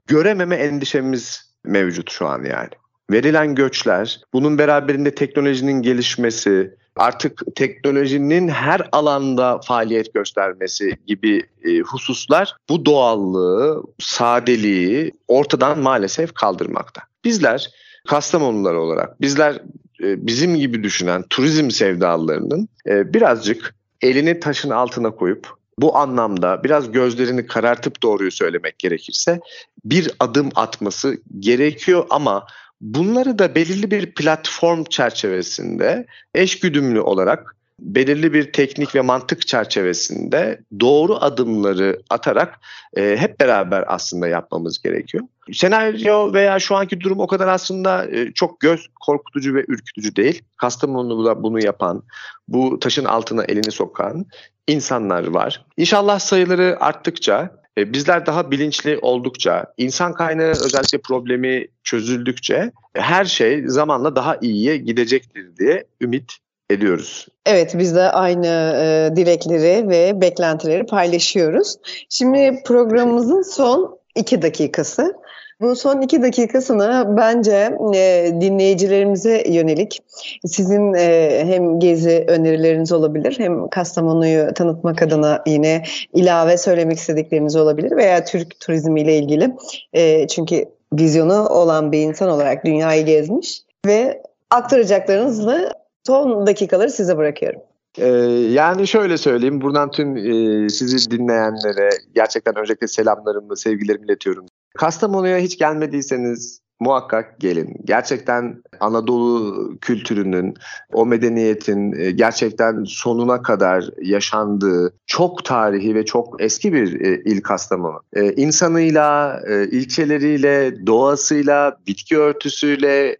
görememe 0.07 0.57
endişemiz 0.57 1.53
mevcut 1.65 2.11
şu 2.11 2.27
an 2.27 2.45
yani. 2.45 2.71
Verilen 3.11 3.55
göçler, 3.55 4.21
bunun 4.33 4.59
beraberinde 4.59 5.15
teknolojinin 5.15 5.83
gelişmesi, 5.83 6.77
artık 6.97 7.43
teknolojinin 7.57 8.49
her 8.49 8.89
alanda 8.93 9.61
faaliyet 9.65 10.15
göstermesi 10.15 10.97
gibi 11.07 11.43
e, 11.65 11.79
hususlar 11.79 12.57
bu 12.69 12.85
doğallığı, 12.85 13.83
sadeliği 13.99 15.13
ortadan 15.29 15.79
maalesef 15.79 16.35
kaldırmakta. 16.35 17.03
Bizler 17.25 17.71
Kastamonular 18.09 18.75
olarak 18.75 19.21
bizler 19.21 19.55
e, 20.03 20.27
bizim 20.27 20.57
gibi 20.57 20.83
düşünen 20.83 21.25
turizm 21.31 21.71
sevdalılarının 21.71 22.69
e, 22.87 23.15
birazcık 23.15 23.75
elini 24.01 24.41
taşın 24.41 24.71
altına 24.71 25.11
koyup 25.11 25.49
bu 25.79 25.97
anlamda 25.97 26.65
biraz 26.65 26.93
gözlerini 26.93 27.47
karartıp 27.47 28.03
doğruyu 28.03 28.31
söylemek 28.31 28.79
gerekirse 28.79 29.41
bir 29.85 30.11
adım 30.21 30.51
atması 30.55 31.17
gerekiyor 31.39 32.07
ama 32.11 32.47
bunları 32.83 33.39
da 33.39 33.55
belirli 33.55 33.91
bir 33.91 34.15
platform 34.15 34.85
çerçevesinde 34.85 36.07
eşgüdümlü 36.35 37.01
olarak 37.01 37.57
belirli 37.79 38.33
bir 38.33 38.53
teknik 38.53 38.95
ve 38.95 39.01
mantık 39.01 39.47
çerçevesinde 39.47 40.61
doğru 40.81 41.17
adımları 41.17 42.03
atarak 42.11 42.61
e, 42.97 43.17
hep 43.17 43.41
beraber 43.41 43.85
aslında 43.87 44.29
yapmamız 44.29 44.83
gerekiyor. 44.83 45.25
Senaryo 45.53 46.33
veya 46.33 46.59
şu 46.59 46.77
anki 46.77 47.01
durum 47.01 47.21
o 47.21 47.27
kadar 47.27 47.49
aslında 47.49 48.07
e, 48.11 48.33
çok 48.33 48.61
göz 48.61 48.87
korkutucu 49.01 49.55
ve 49.55 49.65
ürkütücü 49.69 50.17
değil. 50.17 50.43
Kastamonu'da 50.57 51.43
bunu 51.43 51.65
yapan, 51.65 52.03
bu 52.49 52.79
taşın 52.79 53.05
altına 53.05 53.45
elini 53.45 53.73
sokan 53.73 54.27
insanlar 54.67 55.27
var. 55.27 55.65
İnşallah 55.77 56.19
sayıları 56.19 56.77
arttıkça 56.81 57.62
bizler 57.79 58.27
daha 58.27 58.51
bilinçli 58.51 58.99
oldukça, 59.03 59.67
insan 59.77 60.15
kaynağı 60.15 60.51
özellikle 60.51 60.99
problemi 60.99 61.67
çözüldükçe 61.85 62.73
her 62.95 63.25
şey 63.25 63.63
zamanla 63.67 64.17
daha 64.17 64.37
iyiye 64.41 64.77
gidecektir 64.77 65.57
diye 65.57 65.85
ümit 66.01 66.33
ediyoruz. 66.71 67.29
Evet 67.47 67.75
biz 67.79 67.95
de 67.95 68.03
aynı 68.03 68.47
e, 68.47 69.17
dilekleri 69.17 69.89
ve 69.89 70.21
beklentileri 70.21 70.87
paylaşıyoruz. 70.87 71.77
Şimdi 72.09 72.63
programımızın 72.67 73.43
son 73.43 73.99
iki 74.15 74.43
dakikası. 74.43 75.15
Bu 75.63 75.77
son 75.77 76.01
iki 76.01 76.23
dakikasını 76.23 77.17
bence 77.17 77.79
e, 77.95 78.33
dinleyicilerimize 78.41 79.45
yönelik 79.49 80.03
sizin 80.47 80.95
e, 80.95 81.43
hem 81.47 81.81
gezi 81.81 82.25
önerileriniz 82.29 82.93
olabilir 82.93 83.35
hem 83.39 83.69
Kastamonu'yu 83.69 84.55
tanıtmak 84.55 85.03
adına 85.03 85.43
yine 85.47 85.83
ilave 86.15 86.59
söylemek 86.59 86.99
istedikleriniz 86.99 87.57
olabilir 87.57 87.97
veya 87.97 88.25
Türk 88.25 88.61
turizmi 88.61 89.01
ile 89.01 89.19
ilgili. 89.19 89.57
E, 89.93 90.27
çünkü 90.27 90.65
vizyonu 90.93 91.49
olan 91.49 91.93
bir 91.93 91.99
insan 91.99 92.29
olarak 92.29 92.65
dünyayı 92.65 93.07
gezmiş 93.07 93.63
ve 93.87 94.23
aktaracaklarınızla 94.51 95.73
son 96.07 96.47
dakikaları 96.47 96.91
size 96.91 97.17
bırakıyorum. 97.17 97.61
Ee, 97.99 98.07
yani 98.51 98.87
şöyle 98.87 99.19
söyleyeyim 99.19 99.61
buradan 99.61 99.91
tüm 99.91 100.17
e, 100.17 100.69
sizi 100.69 101.11
dinleyenlere 101.11 101.91
gerçekten 102.15 102.59
öncelikle 102.59 102.89
selamlarımı, 102.89 103.57
sevgilerimi 103.57 104.07
iletiyorum. 104.07 104.47
Kastamonu'ya 104.75 105.39
hiç 105.39 105.59
gelmediyseniz 105.59 106.63
muhakkak 106.83 107.41
gelin. 107.41 107.77
Gerçekten 107.85 108.63
Anadolu 108.81 109.79
kültürünün, 109.81 110.55
o 110.93 111.07
medeniyetin 111.07 111.93
e, 111.93 112.11
gerçekten 112.11 112.85
sonuna 112.87 113.43
kadar 113.43 113.85
yaşandığı 114.03 114.95
çok 115.07 115.45
tarihi 115.45 115.95
ve 115.95 116.05
çok 116.05 116.43
eski 116.43 116.73
bir 116.73 117.01
e, 117.01 117.23
il 117.25 117.43
Kastamonu. 117.43 118.01
E, 118.13 118.33
insanıyla, 118.33 119.41
ilçeleriyle, 119.71 120.87
doğasıyla, 120.87 121.77
bitki 121.87 122.19
örtüsüyle, 122.19 123.17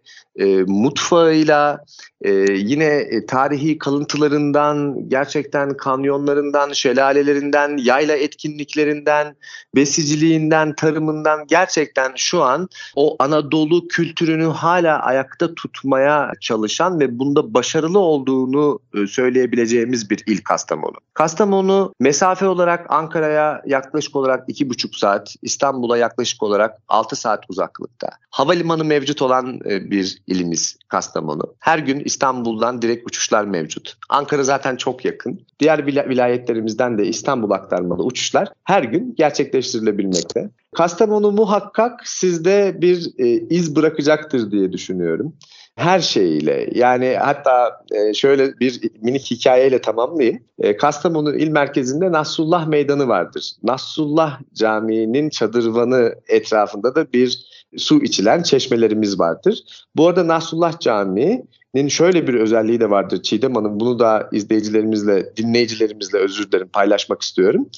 mutfağıyla, 0.67 1.85
ee, 2.23 2.31
yine 2.53 2.85
e, 2.85 3.25
tarihi 3.25 3.77
kalıntılarından, 3.77 5.09
gerçekten 5.09 5.77
kanyonlarından, 5.77 6.73
şelalelerinden, 6.73 7.77
yayla 7.77 8.15
etkinliklerinden, 8.15 9.35
besiciliğinden, 9.75 10.75
tarımından 10.75 11.47
gerçekten 11.47 12.11
şu 12.15 12.43
an 12.43 12.69
o 12.95 13.15
Anadolu 13.19 13.87
kültürünü 13.87 14.45
hala 14.45 14.99
ayakta 14.99 15.55
tutmaya 15.55 16.31
çalışan 16.41 16.99
ve 16.99 17.19
bunda 17.19 17.53
başarılı 17.53 17.99
olduğunu 17.99 18.79
e, 18.95 19.07
söyleyebileceğimiz 19.07 20.09
bir 20.09 20.23
il 20.27 20.37
Kastamonu. 20.37 20.95
Kastamonu 21.13 21.93
mesafe 21.99 22.47
olarak 22.47 22.85
Ankara'ya 22.89 23.61
yaklaşık 23.65 24.15
olarak 24.15 24.43
iki 24.47 24.69
buçuk 24.69 24.95
saat, 24.95 25.35
İstanbul'a 25.41 25.97
yaklaşık 25.97 26.43
olarak 26.43 26.77
6 26.87 27.15
saat 27.15 27.43
uzaklıkta. 27.49 28.09
Havalimanı 28.29 28.85
mevcut 28.85 29.21
olan 29.21 29.59
e, 29.65 29.91
bir 29.91 30.22
ilimiz 30.27 30.77
Kastamonu. 30.87 31.55
Her 31.59 31.79
gün 31.79 31.99
İstanbul'dan 31.99 32.81
direkt 32.81 33.07
uçuşlar 33.07 33.45
mevcut. 33.45 33.97
Ankara 34.09 34.43
zaten 34.43 34.75
çok 34.75 35.05
yakın. 35.05 35.41
Diğer 35.59 35.85
vilayetlerimizden 35.85 36.97
de 36.97 37.05
İstanbul 37.05 37.51
aktarmalı 37.51 38.03
uçuşlar 38.03 38.49
her 38.63 38.83
gün 38.83 39.15
gerçekleştirilebilmekte. 39.17 40.49
Kastamonu 40.75 41.31
muhakkak 41.31 42.07
sizde 42.07 42.81
bir 42.81 43.11
e, 43.17 43.27
iz 43.27 43.75
bırakacaktır 43.75 44.51
diye 44.51 44.71
düşünüyorum. 44.71 45.33
Her 45.75 45.99
şeyiyle 45.99 46.69
yani 46.75 47.17
hatta 47.21 47.83
e, 47.91 48.13
şöyle 48.13 48.59
bir 48.59 48.81
minik 49.01 49.31
hikayeyle 49.31 49.81
tamamlayayım. 49.81 50.39
E, 50.59 50.77
Kastamonu 50.77 51.35
il 51.35 51.49
merkezinde 51.49 52.11
Nasrullah 52.11 52.67
Meydanı 52.67 53.07
vardır. 53.07 53.51
Nasrullah 53.63 54.39
Camii'nin 54.53 55.29
çadırvanı 55.29 56.15
etrafında 56.27 56.95
da 56.95 57.13
bir 57.13 57.45
su 57.77 58.03
içilen 58.03 58.43
çeşmelerimiz 58.43 59.19
vardır. 59.19 59.63
Bu 59.95 60.07
arada 60.07 60.27
Nasrullah 60.27 60.79
Camii'nin 60.79 61.87
şöyle 61.87 62.27
bir 62.27 62.33
özelliği 62.33 62.79
de 62.79 62.89
vardır 62.89 63.21
Çiğdem 63.21 63.55
Hanım. 63.55 63.79
Bunu 63.79 63.99
da 63.99 64.29
izleyicilerimizle, 64.31 65.35
dinleyicilerimizle 65.37 66.17
özür 66.17 66.51
dilerim 66.51 66.67
paylaşmak 66.67 67.21
istiyorum. 67.21 67.69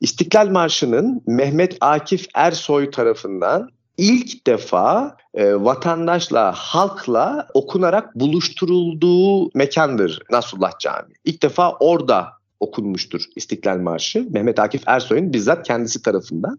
İstiklal 0.00 0.48
Marşı'nın 0.48 1.22
Mehmet 1.26 1.76
Akif 1.80 2.26
Ersoy 2.34 2.90
tarafından 2.90 3.68
ilk 3.98 4.46
defa 4.46 5.16
e, 5.34 5.54
vatandaşla, 5.54 6.52
halkla 6.52 7.48
okunarak 7.54 8.14
buluşturulduğu 8.14 9.50
mekandır 9.54 10.22
Nasrullah 10.30 10.78
Camii. 10.78 11.14
İlk 11.24 11.42
defa 11.42 11.72
orada 11.72 12.28
okunmuştur 12.62 13.22
İstiklal 13.36 13.78
Marşı. 13.78 14.26
Mehmet 14.30 14.58
Akif 14.58 14.82
Ersoy'un 14.86 15.32
bizzat 15.32 15.66
kendisi 15.66 16.02
tarafından. 16.02 16.58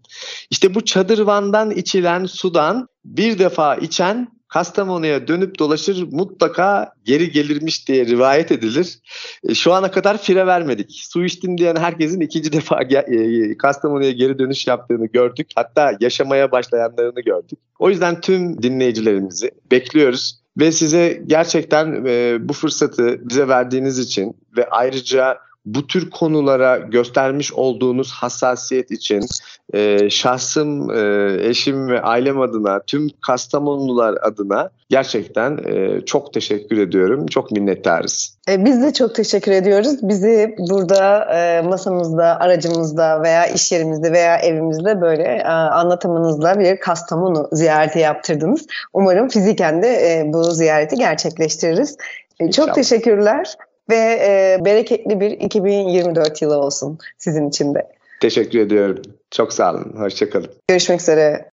İşte 0.49 0.75
bu 0.75 0.85
çadırvandan 0.85 1.71
içilen 1.71 2.25
sudan 2.25 2.87
bir 3.05 3.39
defa 3.39 3.75
içen 3.75 4.27
Kastamonu'ya 4.53 5.27
dönüp 5.27 5.59
dolaşır 5.59 6.07
mutlaka 6.11 6.93
geri 7.05 7.31
gelirmiş 7.31 7.87
diye 7.87 8.05
rivayet 8.05 8.51
edilir. 8.51 8.99
E, 9.43 9.55
şu 9.55 9.73
ana 9.73 9.91
kadar 9.91 10.17
fire 10.17 10.47
vermedik. 10.47 10.91
Su 10.91 11.25
içtim 11.25 11.57
diyen 11.57 11.75
herkesin 11.75 12.21
ikinci 12.21 12.53
defa 12.53 12.81
e, 12.81 13.57
Kastamonu'ya 13.57 14.11
geri 14.11 14.39
dönüş 14.39 14.67
yaptığını 14.67 15.05
gördük. 15.05 15.47
Hatta 15.55 15.97
yaşamaya 15.99 16.51
başlayanlarını 16.51 17.21
gördük. 17.21 17.59
O 17.79 17.89
yüzden 17.89 18.21
tüm 18.21 18.63
dinleyicilerimizi 18.63 19.51
bekliyoruz. 19.71 20.43
Ve 20.57 20.71
size 20.71 21.21
gerçekten 21.25 22.05
e, 22.05 22.37
bu 22.49 22.53
fırsatı 22.53 23.29
bize 23.29 23.47
verdiğiniz 23.47 23.99
için 23.99 24.37
ve 24.57 24.69
ayrıca 24.69 25.37
bu 25.65 25.87
tür 25.87 26.09
konulara 26.09 26.77
göstermiş 26.77 27.53
olduğunuz 27.53 28.11
hassasiyet 28.11 28.91
için 28.91 29.25
e, 29.73 30.09
şahsım, 30.09 30.91
e, 30.91 31.37
eşim 31.49 31.87
ve 31.87 32.01
ailem 32.01 32.41
adına, 32.41 32.79
tüm 32.87 33.09
Kastamonlular 33.27 34.17
adına 34.21 34.69
gerçekten 34.89 35.57
e, 35.57 36.05
çok 36.05 36.33
teşekkür 36.33 36.77
ediyorum. 36.77 37.27
Çok 37.27 37.51
minnettarız. 37.51 38.37
E, 38.49 38.65
biz 38.65 38.83
de 38.83 38.93
çok 38.93 39.15
teşekkür 39.15 39.51
ediyoruz. 39.51 39.97
Bizi 40.01 40.55
burada 40.69 41.25
e, 41.35 41.61
masamızda, 41.61 42.39
aracımızda 42.39 43.23
veya 43.23 43.45
iş 43.45 43.71
yerimizde 43.71 44.11
veya 44.11 44.37
evimizde 44.37 45.01
böyle 45.01 45.23
e, 45.23 45.47
anlatımınızla 45.49 46.59
bir 46.59 46.79
Kastamonu 46.79 47.47
ziyareti 47.51 47.99
yaptırdınız. 47.99 48.65
Umarım 48.93 49.29
fiziken 49.29 49.83
de 49.83 49.87
e, 49.87 50.33
bu 50.33 50.43
ziyareti 50.43 50.95
gerçekleştiririz. 50.95 51.97
E, 52.39 52.51
çok 52.51 52.75
teşekkürler 52.75 53.57
ve 53.89 53.95
e, 53.95 54.57
bereketli 54.65 55.19
bir 55.19 55.31
2024 55.31 56.41
yılı 56.41 56.57
olsun 56.57 56.97
sizin 57.17 57.49
için 57.49 57.75
de. 57.75 57.87
Teşekkür 58.21 58.59
ediyorum. 58.59 59.01
Çok 59.31 59.53
sağ 59.53 59.71
olun. 59.71 59.93
Hoşçakalın. 59.97 60.49
Görüşmek 60.67 61.01
üzere. 61.01 61.49